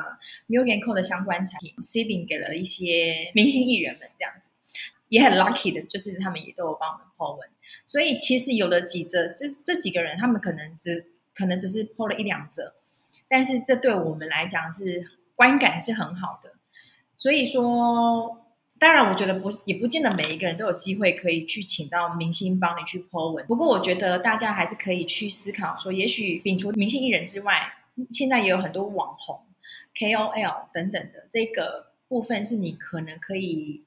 [0.48, 4.50] m u g a n Co 的相关产品 seeding 给了一些明星艺人们，这样子。
[5.08, 7.50] 也很 lucky 的，就是他们也都有帮我们 po 文，
[7.86, 12.76] 所以其实有了几则，这这几个人，他们可能只可能只是 po 了一两则，
[13.28, 15.06] 但是这对我们来讲是
[15.36, 16.54] 观感是很好的。
[17.18, 18.41] 所以说，
[18.82, 23.46] 当然我觉得不也不见得每一个人都有机会可以去请到明星帮你去 po 文。
[23.46, 27.74] 不过我觉得大家还是可以去思考说，也许摒除明星艺人之外，
[28.10, 29.40] 现在也有很多网红、
[29.96, 33.84] KOL 等等的这个部分，是你可能可以。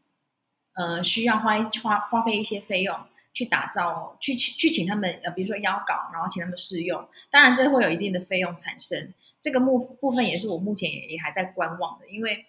[0.76, 2.98] 呃，需要花花花费一些费用，
[3.32, 7.08] 去打造，去去请他们呃，比如说邀稿，然后请他们试用。
[7.30, 9.14] 当然，这会有一定的费用产生。
[9.40, 12.44] 这个目部分也是我目前也也还在观望的，因为，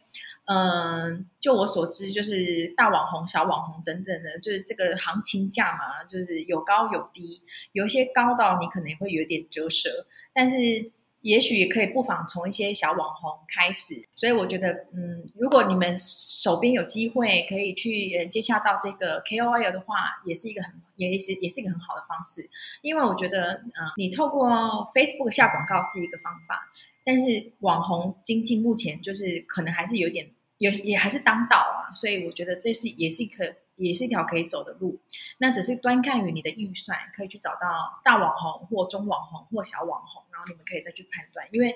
[0.45, 10.91] 嗯，就我所知，就是大网红、小网红等等的，就是这个行情价嘛，就是有高有低，有一些高到你可能会有点折舌，但是。
[11.25, 22.47] 也许可以不妨从一些小网红开始，所以我觉得，嗯，如果你们手边有机会可以去接洽到这个 KOL 的话，也是一个很，也是也是一个很好的方式。
[22.83, 24.47] 因为我觉得，嗯，你透过
[24.93, 26.69] Facebook 下广告是一个方法，
[27.03, 33.55] 但是网红经济目前就是可能还是有点，也也还是当道啊，所以我觉得这是也是一个。
[33.77, 34.97] 也是一条可以走的路，
[35.37, 41.75] 那只是端看于你的预算，可以去找到大网红或中网红或小网红，然后你们可以再去判断，因为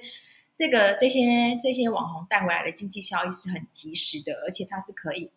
[0.53, 5.29] 这个这些这些网红带回来的经济效益是很及时的，而且它是可以，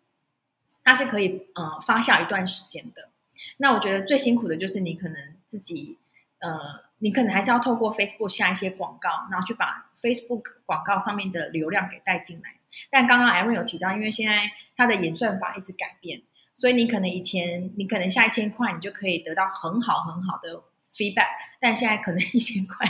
[0.85, 3.09] 它是可以呃发酵一段时间的。
[3.57, 5.99] 那我觉得最辛苦的就是你可能自己
[6.43, 6.59] 呃，
[6.99, 12.57] 你可能还是要透过 Facebook 下一些广告，然后去把 Facebook 广告上面的流量给带进来。
[12.91, 16.23] 但刚刚 Aaron 有提到，因为现在它的演算法一直改变。
[16.55, 20.63] 所以你可能以前你可能下一千块，你就可以得到很好很好的
[20.95, 21.29] feedback，
[21.59, 22.87] 但现在可能一千块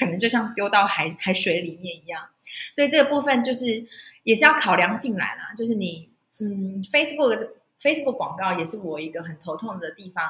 [0.00, 2.28] 可能就像丢到海海水里面一样。
[2.72, 3.86] 所以这个部分就是
[4.24, 5.54] 也是要考量进来啦。
[5.56, 10.24] 就是你嗯，Facebook Facebook 广告也是我一个很头痛的地方。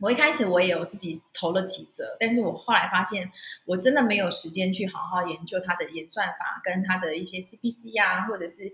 [0.00, 3.30] 我一开始我也有自己投了几折，但是我后来发现
[3.64, 8.72] 我真的没有时间去好好研究它的演算法跟它的一些 CPC 啊，或者是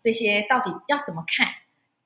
[0.00, 1.48] 这些到底要怎么看。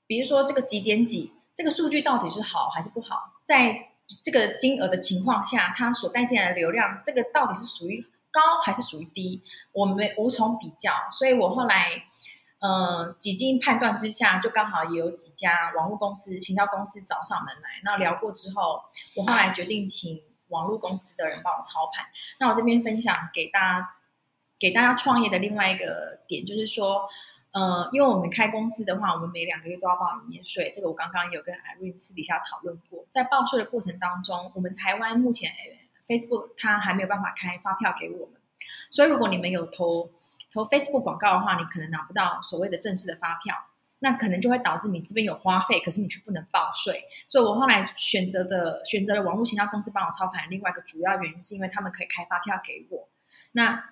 [0.06, 3.34] 比如说这个几点几，这个数据到底是好还是不好？
[3.44, 3.88] 在
[4.22, 9.42] 这个金额的情况下，它所带进来的流量，这个到底是属于高还是属于低？
[9.72, 10.92] 我们无从比较。
[11.10, 12.04] 所以我后来，
[12.64, 17.68] 呃，几经判断之下，就刚好也有几家网络公司、行销公司找上门来。
[17.82, 18.82] 那聊过之后，
[19.16, 22.06] 我后来决定请网络公司的人帮我操盘。
[22.40, 23.90] 那我这边分享给大家，
[24.58, 27.06] 给大家创业的另外一个点就是说。
[27.56, 30.72] 呃，因为我们开公司的话，我们每两个月都要报营业税。
[30.74, 33.06] 这个我刚刚有跟 Irene 私底下讨论过。
[33.10, 35.52] 在报税的过程当中，我们台湾目前
[36.08, 38.40] Facebook 它还没有办法开发票给我们，
[38.90, 40.10] 所以如果你们有投
[40.54, 43.52] 投 Facebook 广告的话，你可能拿不到所谓的正式的发票，
[43.98, 47.02] 那可能就会导致你这边有花费，可是你却不能报税。
[47.26, 53.08] 所以我后来选择的选择了网络营销公司帮我操盘，另外一个主要原因是因为他们可以开发票给我。
[53.50, 53.82] 那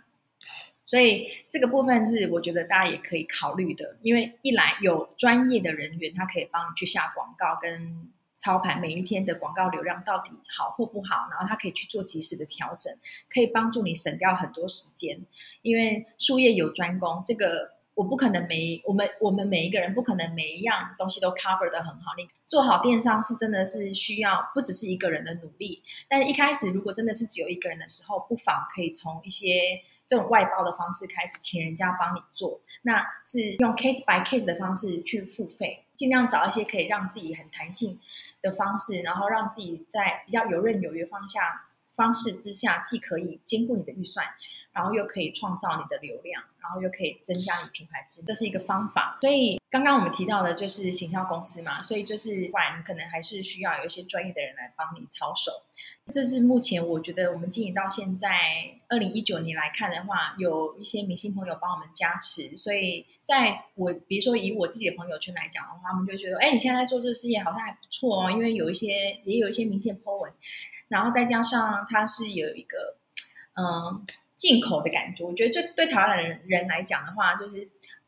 [0.86, 8.08] 所以这个部分是我觉得大家也可以考虑的，因为一来有专业的人员，他可以帮你去下广告跟
[8.42, 12.92] 操盘每一天的广告流量到底好或不好，然后他可以去做及时的调整，
[13.32, 15.20] 可以帮助你省掉很多时间。
[15.62, 22.14] 因为术业有专攻，这个我不可能每我们我们每一个人不可能每一样东西都 cover 的很好。
[22.16, 29.82] 你做好电商是真的是需要不只是一个人的努力，但是一开始如果真的是只有一个人的时候，不妨可以从一些。
[30.04, 37.98] 这种外包的方式开始请人家帮你做，那是用 case by case 的方式去付费，尽量找一些可以让自己很弹性
[38.42, 44.26] 的方式，然后让自己在比较游刃有余方下方式之下，既可以兼顾你的预算，
[44.72, 46.42] 然后又可以创造你的流量。
[46.62, 49.18] 然后又可以增加你品牌值，这是一个方法。
[49.20, 55.50] 所以刚刚我们提到的就是行销公司嘛，所以就是不然你可能还是需要有一些专业的人来帮你操手。
[56.12, 58.30] 这是目前我觉得我们经营到现在
[58.88, 62.54] 二零一九年来看的话，有一些明星朋友帮我们加持。
[62.54, 70.32] 所以在我比如说以我自己的朋友圈来讲的话，他们就觉得，哎，你现在在做这个事业好像还不错哦，因为有一些也有一些明显 po 文，
[70.88, 72.96] 然后再加上它是有一个
[73.54, 74.04] 嗯。
[74.34, 77.62] 进口的感觉，我觉得这对台湾人人来讲的话，就是，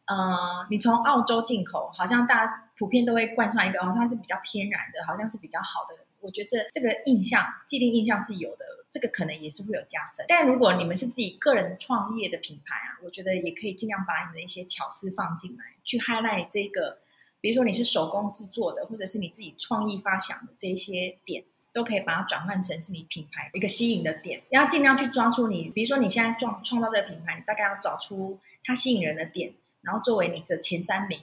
[0.07, 5.94] 嗯，你从澳洲进口，好像大家普遍都会冠上一个哦，它是比较天然的，好像是比较好的。
[6.20, 10.24] 我觉得这这个印象，既定印象是有的，这个可能也是会有加分。
[10.28, 16.98] 但如果你们是自己个人创业的品牌啊，我觉得也可以尽量把你的一些巧思放进来，去 highlight 这个，
[17.40, 21.44] 比如说你是手工制作的，或者是你自己创意发想的这一些点。
[21.74, 31.18] 都可以把它转换成是你品牌一个吸引的点，要尽量去抓住你，比如说你现在创创造这个品牌，你大概要找出它吸引人的点，然后作为你的前三名，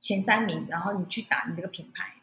[0.00, 2.14] 前三名，然后你去打你这个品牌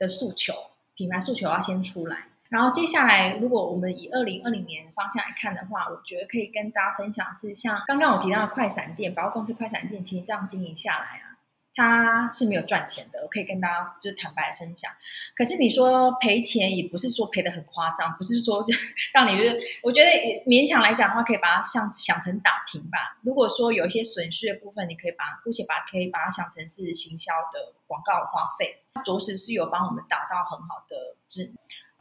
[0.00, 0.52] 的诉求，
[0.96, 2.26] 品牌诉求要先出来。
[2.52, 11.32] 然后接下来，如果我们以二零二零年方向来看的话，我觉得可以跟大家分享是像刚刚我提到的快闪店，百货公司快闪店，其实这样经营下来啊，
[11.74, 14.92] 它是没有赚钱的，我可以跟大家就是坦白分享。
[15.34, 18.74] 可是你说赔钱，也不是说赔的很夸张，不是说就
[19.14, 20.10] 让你就是，我觉得
[20.44, 23.18] 勉强来讲的话，可以把它像想成打平吧。
[23.22, 31.50] 如果说有一些损失的部分，你可以把姑且把可以把它想成是行销的广告花费，着实是有帮我们打到很好的质，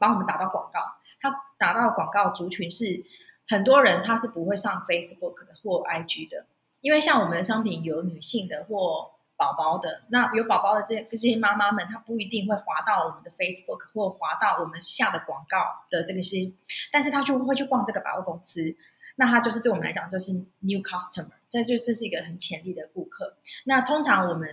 [0.02, 0.80] 帮我们打到广告。
[1.22, 3.06] 他打到广告族群是
[3.47, 6.47] 很多人他是不会上 Facebook 的或 IG 的，
[6.80, 15.58] 因为像我们的商品有女性的或宝宝的那有宝宝的这这些妈妈们，她不一定会滑到我们的 Facebook 或滑到我们下的广告
[15.91, 16.52] 的这个些，
[16.91, 18.76] 但是她就会去逛这个百货公司，
[19.18, 20.32] 那她就是对我们来讲就是
[20.62, 23.38] new customer，这就这是一个很潜力的顾客。
[23.66, 24.49] 那通常我们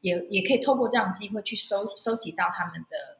[0.00, 3.17] 也也可以透过这样机会去收收集到他们的。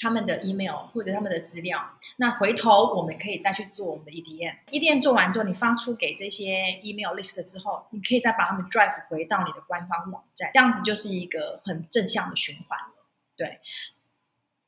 [0.00, 1.78] 他们的 email 或者他们的资料，
[2.16, 4.56] 那回头我们可以再去做我们的 EDM。
[4.70, 13.06] EDM 做完之后，你发出给这些 email list 之后，你可以再把他们 drive 回到你的官方网站，这样子就是一个很正向的循环了。
[13.36, 13.60] 对。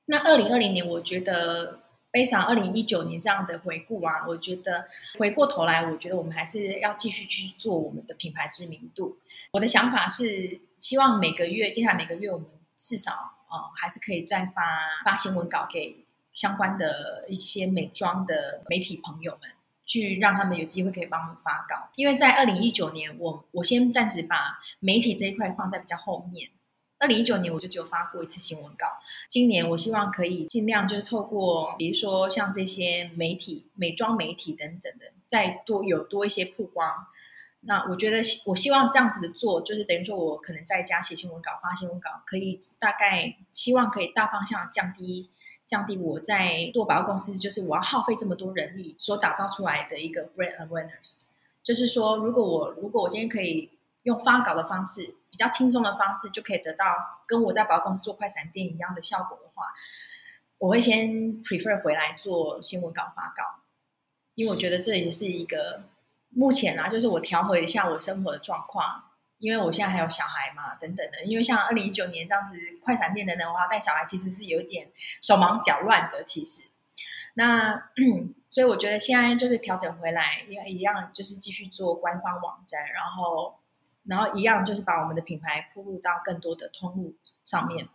[0.04, 1.80] 那二零二零年，我觉得
[2.10, 4.86] 悲伤二零一九年这样的回顾啊，我觉得
[5.18, 9.16] 回过头来，我觉得我们还是要继续去做我们的品牌知名度。
[9.52, 13.38] 我的想法是，希望每个月，接下来每个月我们至少。
[13.52, 14.62] 哦，还是可以再发
[15.04, 19.50] 发新闻稿给相关的一些美妆的媒体朋友们，
[19.84, 21.90] 去让他们有机会可以帮我们发稿。
[21.94, 26.48] 因为在二零一九年，我我先暂时把媒体这一块放在比较后面。
[26.98, 28.86] 二零一九年我就只有发过一次新闻稿，
[29.28, 37.08] 今年我希望可以尽量就是透过，比如说像这些媒体、美妆媒体等等的，再多有多一些曝光。
[37.64, 45.30] 那我觉得，我希望这样子的做，就是等于说，我可能在家写新闻稿、发新闻稿，可以大概希望可以大方向降低
[45.64, 51.30] 降低我在做百货公司，就是我要耗费这么多人力所打造出来的一个 brand awareness。
[51.62, 53.70] 就是说，如果我如果我今天可以
[54.02, 56.84] 用发稿的方式，比较轻松的方式，就可以得到
[57.28, 59.66] 跟我在百货公司做快闪店一样的效果的话，
[60.58, 61.08] 我会先
[61.44, 63.62] prefer 回来做新闻稿发稿，
[64.34, 65.84] 因为我觉得这也是一个。
[66.34, 69.04] 目前啊，就是我调和一下我生活的状况，
[69.38, 71.24] 因为我现在还有小孩嘛，等等的。
[71.24, 76.24] 因为像二零一九年这样子快闪店等等的话，带小孩其实是有一点手忙脚乱的。
[76.24, 76.68] 其实，
[77.34, 77.90] 那
[78.48, 83.58] 所以我觉得现在就是调整回来，也一样就是继续做官方网站，然后
[84.04, 87.14] 然后一样就是把我们的品牌铺入到更多的通路
[87.44, 87.88] 上面，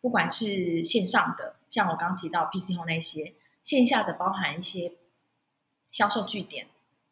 [0.00, 4.92] 不管是线上的，像我刚刚提到 PC 后那些，线下的包含一些
[5.90, 6.68] 销售据点。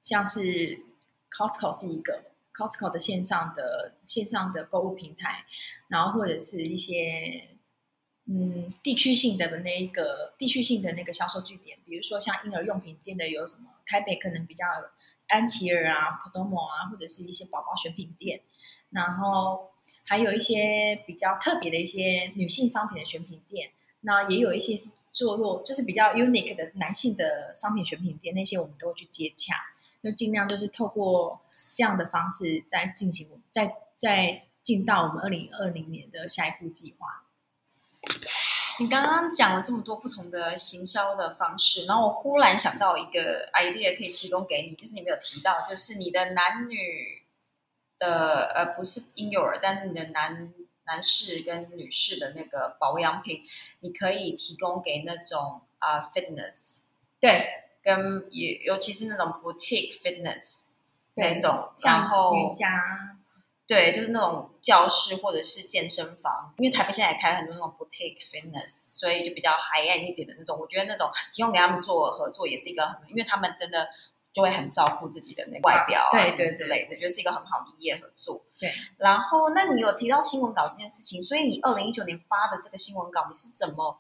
[0.09, 0.81] 像是
[1.31, 5.45] Costco 是一个 Costco 的线上的线上的购物平台，
[5.89, 7.47] 然后或者是一些
[8.25, 13.69] 嗯地区性的的那一个地区性的那个销售据点，比如说像婴儿用品店的有什么？
[13.85, 14.65] 台北可能比较
[15.27, 18.41] 安琪儿啊、Kodomo 啊，或者是一些宝宝选品店，
[18.89, 19.73] 然后
[20.05, 24.75] 还有一些比较特别的一些女性商品的选品店，那也有一些
[25.13, 29.55] 坐落就是比较 unique 的男性的商品选品店，那些我们都会去接洽。
[30.03, 31.41] 就尽量就是透过
[31.75, 37.25] 这样的方式，再进行，再再进到我们二零二零年的下一步计划。
[38.79, 47.25] 你刚刚讲了这么多不同的行销的方式，然后我忽然想到一个 idea 可以提供给你，就是你没有提到，就是你的男女
[47.99, 53.43] 的呃不是婴幼儿，但是你的男男士跟女士的那个保养品，
[53.81, 56.83] 你可以提供给那种啊 fitness
[57.19, 57.65] 对。
[57.89, 60.67] 跟尤尤其是那种 boutique fitness
[61.15, 63.17] 那种，然后瑜伽，
[63.67, 70.59] 对，就是那种教室或者是健身房，因为台北现在也开了很多那种 boutique fitness，所以就比较 high end 一点的那种。
[70.61, 73.89] 我觉得那种提供给他们做合作也是一个很，因为他们真的
[74.35, 78.45] 就会很照顾自己的那个外表啊什么之类的，觉得是一个很好的业合作。
[78.61, 83.99] 对，然后那你有提到新闻稿这件事情，所以你二零一九年发的这个新闻稿，你是怎么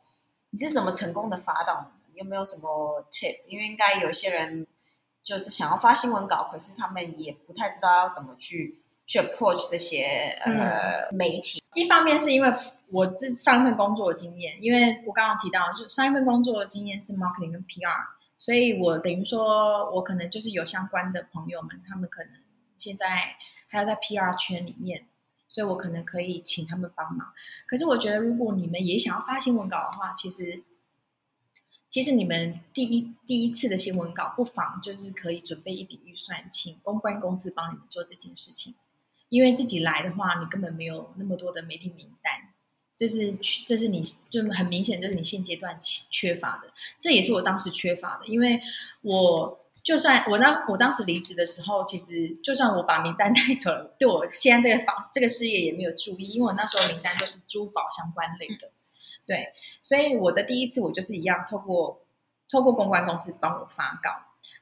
[0.50, 1.92] 你是怎么成功的发到呢？
[2.18, 3.42] 有没有什么 tip？
[3.46, 4.66] 因为应该有些人
[5.22, 11.62] 就是想要发新闻稿，可是他们也不太知道要怎么去去 approach 这些呃媒体。
[11.74, 12.52] 一方面是因为
[12.90, 18.04] 我这上一份工作的经验，因为我刚刚提到，就上一份工作的经验是 marketing 跟 PR，
[18.36, 22.32] 所以我等于说我可能就是有相关的朋友们，他们可能
[22.74, 23.06] 现在
[23.68, 25.06] 还要在 PR 圈里面，
[25.48, 27.32] 所以我可能可以请他们帮忙。
[27.66, 30.64] 可是我觉得，如果你们也想要发新闻稿的话，其实。
[31.88, 38.74] 其实你们第一第一次的新闻稿，不妨就是可以准备一笔预算，请公关公司帮你们做这件事情。
[39.28, 42.54] 因为自己来的话，你根本没有那么多的媒体名单，
[42.96, 43.32] 这是
[43.64, 45.78] 这是你就很明显，就是你现阶段
[46.10, 46.72] 缺乏的。
[46.98, 48.60] 这也是我当时缺乏的，因为
[49.02, 49.64] 我。
[49.80, 58.70] 就算我当我当时离职的时候，其实就算我把名单 带走了，对我现在这个房这个事业也没有注意，因为我那时候名单都是珠宝相关类的，
[59.28, 59.52] 对，
[59.82, 62.02] 所以我的第一次我就是一样，透过
[62.50, 64.10] 透过公关公司帮我发稿。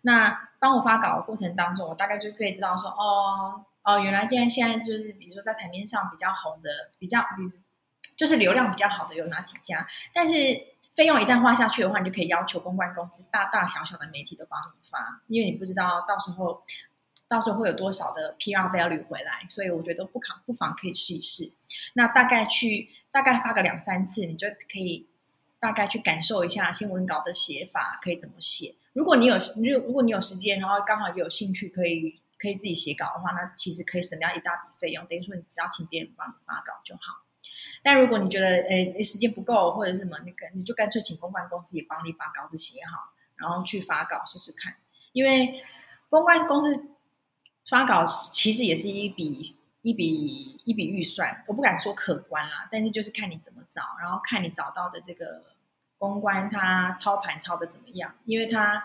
[0.02, 7.52] 那帮我发稿的过程当中，我大概就可以知道说，哦哦，原来现在现在就是比如说在台面上比较红的，比较嗯，
[8.16, 10.74] 就是流量比较好的有哪几家，但是。
[10.96, 16.62] 费用一旦花下去的话，你就可以要求公关公司大大小小的媒体都帮你发，因为你不知道到时候
[17.28, 21.52] 到时候会有多少的 PR value 回来，所以我觉得不妨不妨可以试一试。
[21.92, 25.08] 那大概去大概发个两三次，你就可以
[25.58, 28.74] 大概去感受一下新闻稿的写法可以怎么写。
[28.92, 35.06] 如果你有如如果你有时间，然后刚好也有兴趣，可以可以自己写稿的话，那其实可以省掉一大笔费用。
[35.06, 37.24] 等于说你只要请别人帮你发稿就好。
[37.82, 44.74] 但如果你觉得诶时间不够或者什么，你干你就干脆请公关公司也帮你把稿子写好，然后去发稿试试看。
[45.12, 45.58] 因为
[46.10, 46.84] 公关公司
[47.70, 49.55] 发稿其实也是一笔
[49.86, 55.44] 一笔一笔预算，我不敢说可观啦，但是就是看你怎么找，然后看你找到的这个
[55.96, 58.84] 公关他操盘操的怎么样，因为他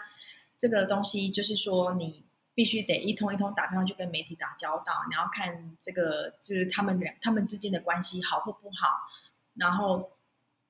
[0.57, 2.25] 这个东西就是说你。
[2.53, 9.07] 必须得一通一通打电话去跟媒体打交道，你要看这个就是他们两他们之间的关系好或不好，
[9.55, 10.11] 然后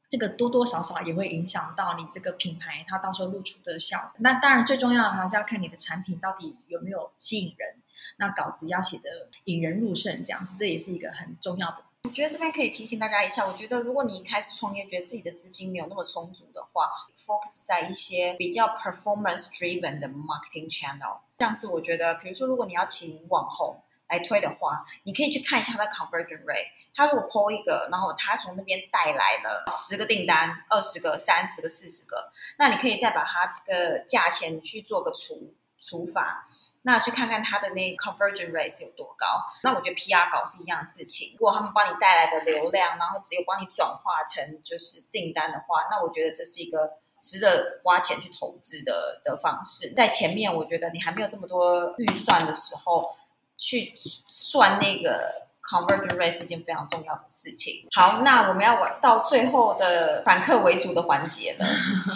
[0.08, 4.14] 这个多多少少也会影响到你这个品牌它到时候露出的效。
[4.20, 7.81] 那当然最重要的还是要看你的产品到底有没有吸引人，
[8.18, 11.78] 那稿子要写的引人入胜，这样子这也是一个很重要的。
[12.04, 23.80] 我觉得这边可以提醒大家一下，我觉得如果你一开始创业，觉得自己的资金没有那么充足的话，focus 在一些比较 performance driven 的 marketing channel，像是我觉得，比如说如果你要请网红
[24.10, 36.48] 来推的话，你可以去看一下他的 conversion rate，他如果 po 一个，然后他从那边带来了十个订单、二十个、三十个、四十个，那你可以再把它的价钱去做个除除法。
[36.84, 39.28] 那去看看它的那 conversion rate 是有多高。
[39.64, 41.34] 那我觉得 PR 稿是一样的事情。
[41.34, 46.90] 如果他们帮你带来的流量，然后只有帮你转化成就是订单的话，那我觉得这是一个
[47.22, 49.94] 值得花钱去投资的的方式。
[49.96, 53.16] 在前面，我觉得你还没有这么多预算的时候，
[53.58, 53.94] 去
[54.26, 57.88] 算那个 conversion rate 是一件非常重要的事情。
[57.96, 61.66] 好，那我们要玩到最后的反客为主的环节了。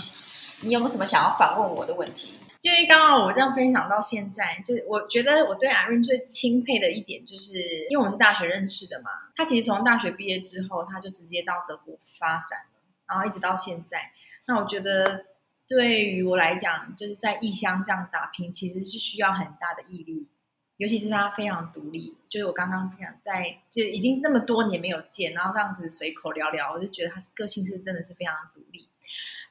[0.63, 2.39] 你有没有什么想要反问我的问题？
[2.66, 7.59] 因为刚刚我这样分享到现在，就我觉得我对阿润最钦佩的一点，就是
[7.91, 9.11] 因为我是大学认识的嘛。
[9.36, 14.11] 他其实从大学毕业之后，他就直接到德国发展了，然后一直到现在。
[14.47, 15.28] 那我觉得
[15.68, 20.32] 对于我来讲，就是在异乡这样打拼，其实是需要很大的毅力，
[20.78, 22.18] 尤其是他非常独立。
[22.28, 28.89] 就是我刚刚这样在，就已经那么多年没有见，然后这样子随口聊聊，我就觉得他是个性是真的是非常独立。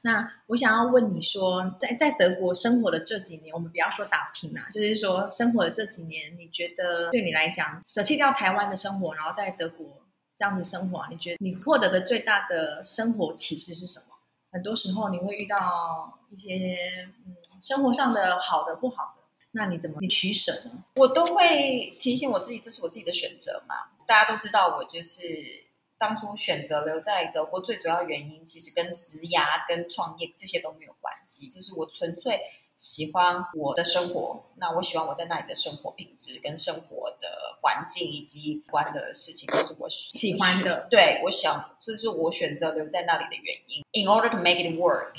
[0.01, 10.03] 那我想要问你说，在在德国生活的这几年，我们不要说打拼啊，就是说生活的这几年，你觉得对你来讲，舍弃掉台湾的生活，然后在德国
[10.35, 14.05] 这样子生活，你觉得你获得的最大的生活启示是什么？
[14.51, 20.83] 很多时候你会遇到一些嗯生活上的好的、不好的，那你怎么你取舍呢？
[20.97, 23.75] 我都会提醒我自己，这是我自己的选择嘛。
[24.05, 25.65] 大家都知道，我就是。
[25.97, 32.39] 当初选择留在德国，最主要原因其实跟职涯、跟创业这些都没有关系，就是我纯粹
[32.75, 34.45] 喜欢我的生活。
[34.57, 40.87] 那我喜欢我在那里的生活品质、跟生活的环境以及关的事情，都是我喜欢的。
[40.89, 43.83] 对，我想这是我选择留在那里的原因。
[43.93, 45.15] In order to make it work,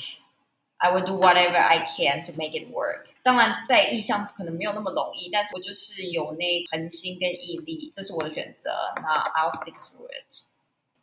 [0.77, 3.07] I will do whatever I can to make it work。
[3.23, 8.93] 当然，在意向可能没有那么容易，但是我就是有那恒心跟毅力，这是我的选择。
[8.97, 10.45] 那 I'll stick to it。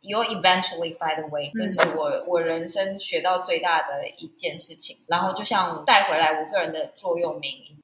[0.01, 4.99] You eventually find a way，这是我我人生学到最大的一件事情。
[5.07, 7.81] 然后就像带回来我个人的座右铭，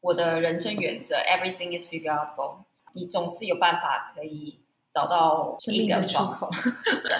[0.00, 2.64] 我的人生原则：Everything is figureable。
[2.94, 4.60] 你总是有办法可以
[4.90, 6.48] 找到一个出口，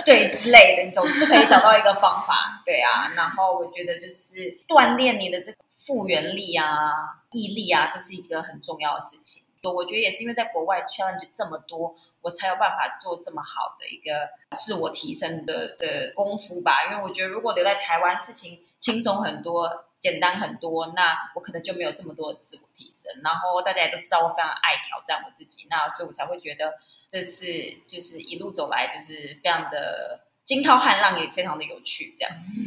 [0.07, 2.63] 对之类的，你总是可以找到一个方法。
[2.65, 9.43] 对啊，然后我觉得就是锻炼你的这个复原力啊、毅力啊，这是一个很重要的事情。
[9.73, 16.85] 我觉得也是因为在国外 challenge 这么多，我才有办法做这么好的一个自我提升的的功夫吧。
[16.91, 23.23] 因为我觉得如果留在台湾，事情轻松很多、简单很多，那我可能就没有这么多自我提升。
[23.23, 26.75] 然后大家也都知道我非常爱挑战我自己，那所以我才会觉得
[27.09, 27.47] 这次
[27.87, 32.61] 就是一路走来就是非常的惊涛骇浪，也非常的有趣这样子。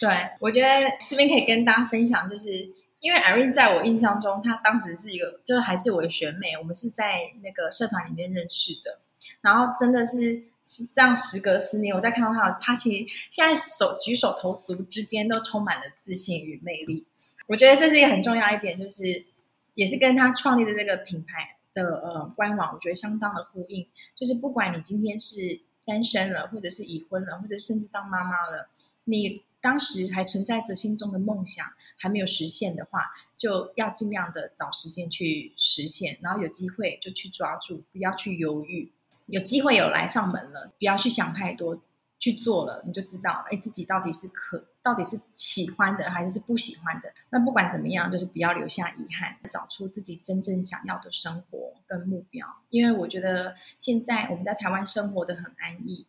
[0.04, 2.74] 对，我觉得这边可以跟大家分享就是。
[3.02, 9.00] 因为 Irene 在我印象中，她当时是一个，就还是我的学妹，我们是在那个社团里面认识的。
[9.40, 17.04] 然后真的是上时隔十年，我再看到她，她其实现在手举手投足之间都充满了自信与魅力。
[17.48, 19.26] 我觉得这是一个很重要一点，就是
[19.74, 23.84] 也是跟她创立的这个品牌的呃官网，我觉得相当的呼应。
[24.14, 28.68] 就是不管你今天是单身了，或者是已婚了，或者甚至当妈妈了，
[29.04, 31.64] 你当时还存在着心中的梦想
[31.96, 38.92] 还没有实现的话，就要尽量的找时间去实现，然后有机会就去抓住，不要去犹豫。
[39.26, 41.80] 有机会有来上门了，不要去想太多，
[42.18, 47.12] 去做了你就知道，哎，自己到底是可，到底是喜欢的还是是不喜欢的。
[47.30, 52.46] 那不管怎么样，就是不要留下遗憾，找出自己真正想要的生活跟目标。
[52.68, 56.04] 因为我觉得现在我们在台湾生活的很安逸，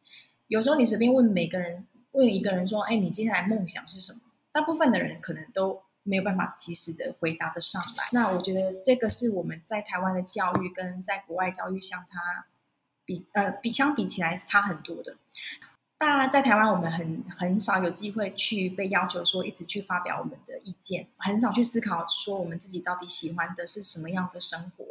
[0.47, 4.20] 有时候你随便问每个人，问一个人说，哎，你接下来梦想是什么？
[4.51, 8.05] 大部分的人可能都没有办法及时的回答得上来。
[8.11, 12.45] 那我觉得这个是我们在台湾的教育跟在国外教育相差。
[13.05, 15.18] 比呃比相比起来是差很多的。
[15.97, 24.86] 当然，在台湾我们很很少有机会去被要求说一直去发表我们的意见，很少去思考说我们自己到底喜欢的是什么样的生活。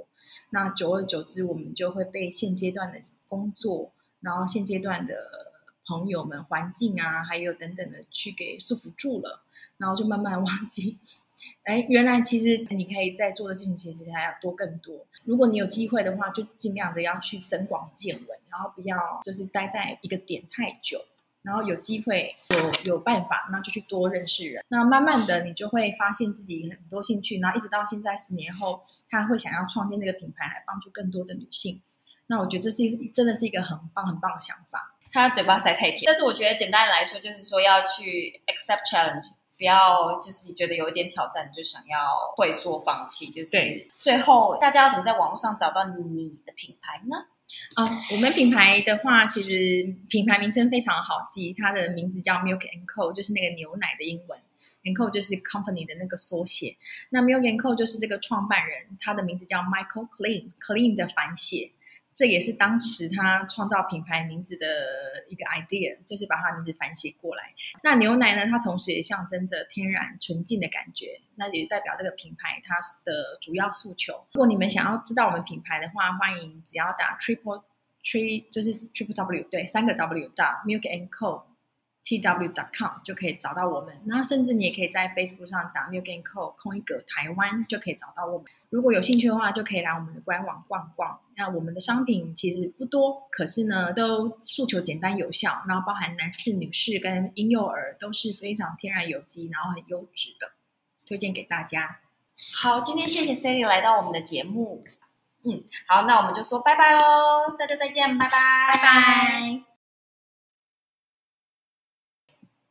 [0.51, 5.52] 那久而久之，我们就会被现阶段的工作，然后现阶段的
[5.87, 9.43] 朋友们、环境啊，还有等等的去给束缚住了，
[9.79, 10.99] 然后就慢慢忘记。
[11.65, 15.07] 哎，原来其实你可以在做的事情其实还要多更多。
[15.25, 21.05] 如果你有机会的话，就尽量的要去增广见闻，然后不要就是待在一个点太久。
[21.43, 24.65] 然后有机会有有办法，那就去多认识人。
[24.69, 28.81] 那慢慢的你就会发现自己很多兴趣，然后一直到现在十年后，
[29.11, 31.83] 他会想要创建这个品牌来帮助更多的女性。
[32.29, 34.92] 那我觉得这是真的是一个很棒很棒的想法。
[35.13, 39.27] 他嘴巴塞太甜，但是我觉得简单来说就是说要去 accept challenge。
[39.59, 47.17] 不要就是觉得有一点挑战就想要退缩放弃，就是最后大家要怎么在网络上找到你的品牌呢？
[47.77, 54.37] 啊，我们品牌的话，其实品牌名称非常好记，它的名字叫 Milk and Co，就是那个牛奶的英文
[54.83, 56.77] ，and Co 就是 company 的那个缩写。
[57.11, 61.71] 那 Milk and Co 就是这个创办人，他的名字叫 Michael Clean，Clean 的反写。
[62.15, 64.67] 这也是当时他创造品牌名字的
[65.29, 67.53] 一个 idea，就是把他名字反写过来。
[67.83, 68.51] 那牛奶呢？
[68.51, 74.13] 它同时也象征着天然纯净的感觉，那也代表这个品牌它的主要诉求。
[74.33, 77.63] 如果你们想要知道我们品牌的话，欢迎只要打 triple
[78.05, 81.43] tree，就是 triple w 对，三个 w 打 milk and co。
[82.05, 88.47] tw.com 就可以找到我们，那甚至你也可以在 Facebook 上打 Milk and Co 空一格台湾就可以找到我们。
[88.71, 91.21] 如果有兴趣的话，就可以来我们的官网逛逛。
[91.37, 100.53] 那我们的商品其实不多，可是呢都诉求简单有效，然后包含男士、女士跟婴幼儿都是非常天然有机，然后很优质的，
[101.07, 102.01] 推荐给大家。
[102.61, 104.85] 好，今天谢谢 Sally 来到我们的节目。
[105.45, 109.72] 嗯，好，那我们就说拜拜喽，大家再见，拜拜，拜拜。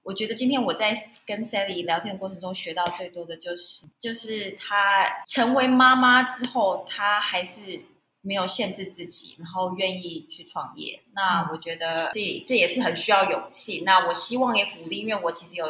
[0.03, 0.97] 我觉得今天我在
[1.27, 7.79] 跟 Sally 聊天的过程中学到最多的就是，就是她成为妈妈之后，她还是
[8.21, 11.03] 没有限制自己，然后愿意去创业。
[11.13, 13.83] 那我觉得这这也是很需要勇气。
[13.85, 15.67] 那我希望也鼓励，因为我其实有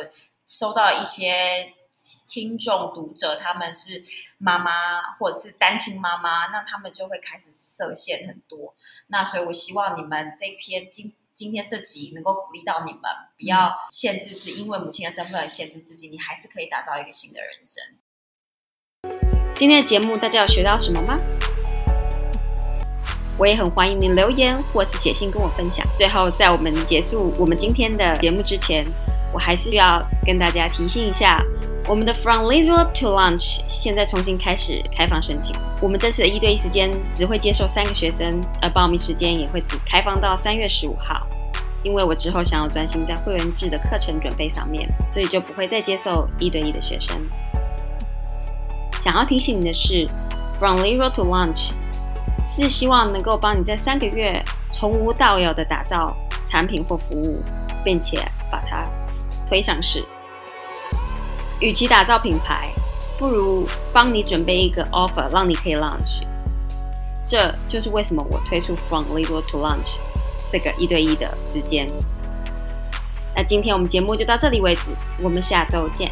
[0.48, 1.74] 收到一些
[2.26, 4.02] 听众读者，他们是
[4.38, 8.74] 妈妈或者是单亲妈妈，那他们就会开始设限很多。
[9.08, 11.14] 那所以我希望你们这篇今。
[11.42, 13.02] 今天这集能够鼓励到你们，
[13.36, 17.84] 不要限制自己，因为母亲的身份而限制自己，你还是可以打造一个新的人生。
[19.56, 21.18] 今天的节目大家有学到什么吗？
[23.40, 25.84] 我也很欢迎您留言或是写信跟我分享。
[25.98, 28.86] 最后，在我们结束我们今天的节目之前，
[29.34, 31.44] 我还是要跟大家提醒一下。
[31.88, 35.56] 我们的 From Level to Lunch 现在重新开始开放申请。
[35.82, 41.28] 我们这次的一对一时间只会接受三个学生，而报名时间也会只开放到三月十五号。
[41.84, 47.18] 因为我之后想要专心在会员制的课程准备上面，所以就不会再接受一对一的学生。
[49.00, 50.08] 想要提醒你的是
[50.60, 51.72] ，From Level to Lunch
[52.42, 56.16] 是希望能够帮你在三个月从无到有的打造
[56.46, 57.42] 产品或服务，
[57.84, 58.84] 并且把它
[59.48, 60.06] 推上市。
[61.62, 62.72] 与其打造品牌，
[63.20, 66.24] 不如帮你准备一个 offer，让你可以 launch。
[67.24, 69.98] 这就是为什么我推出 From Little to Launch
[70.52, 71.88] 这个一对一的时间。
[73.36, 74.90] 那今天我们节目就到这里为止，
[75.22, 76.12] 我们下周见。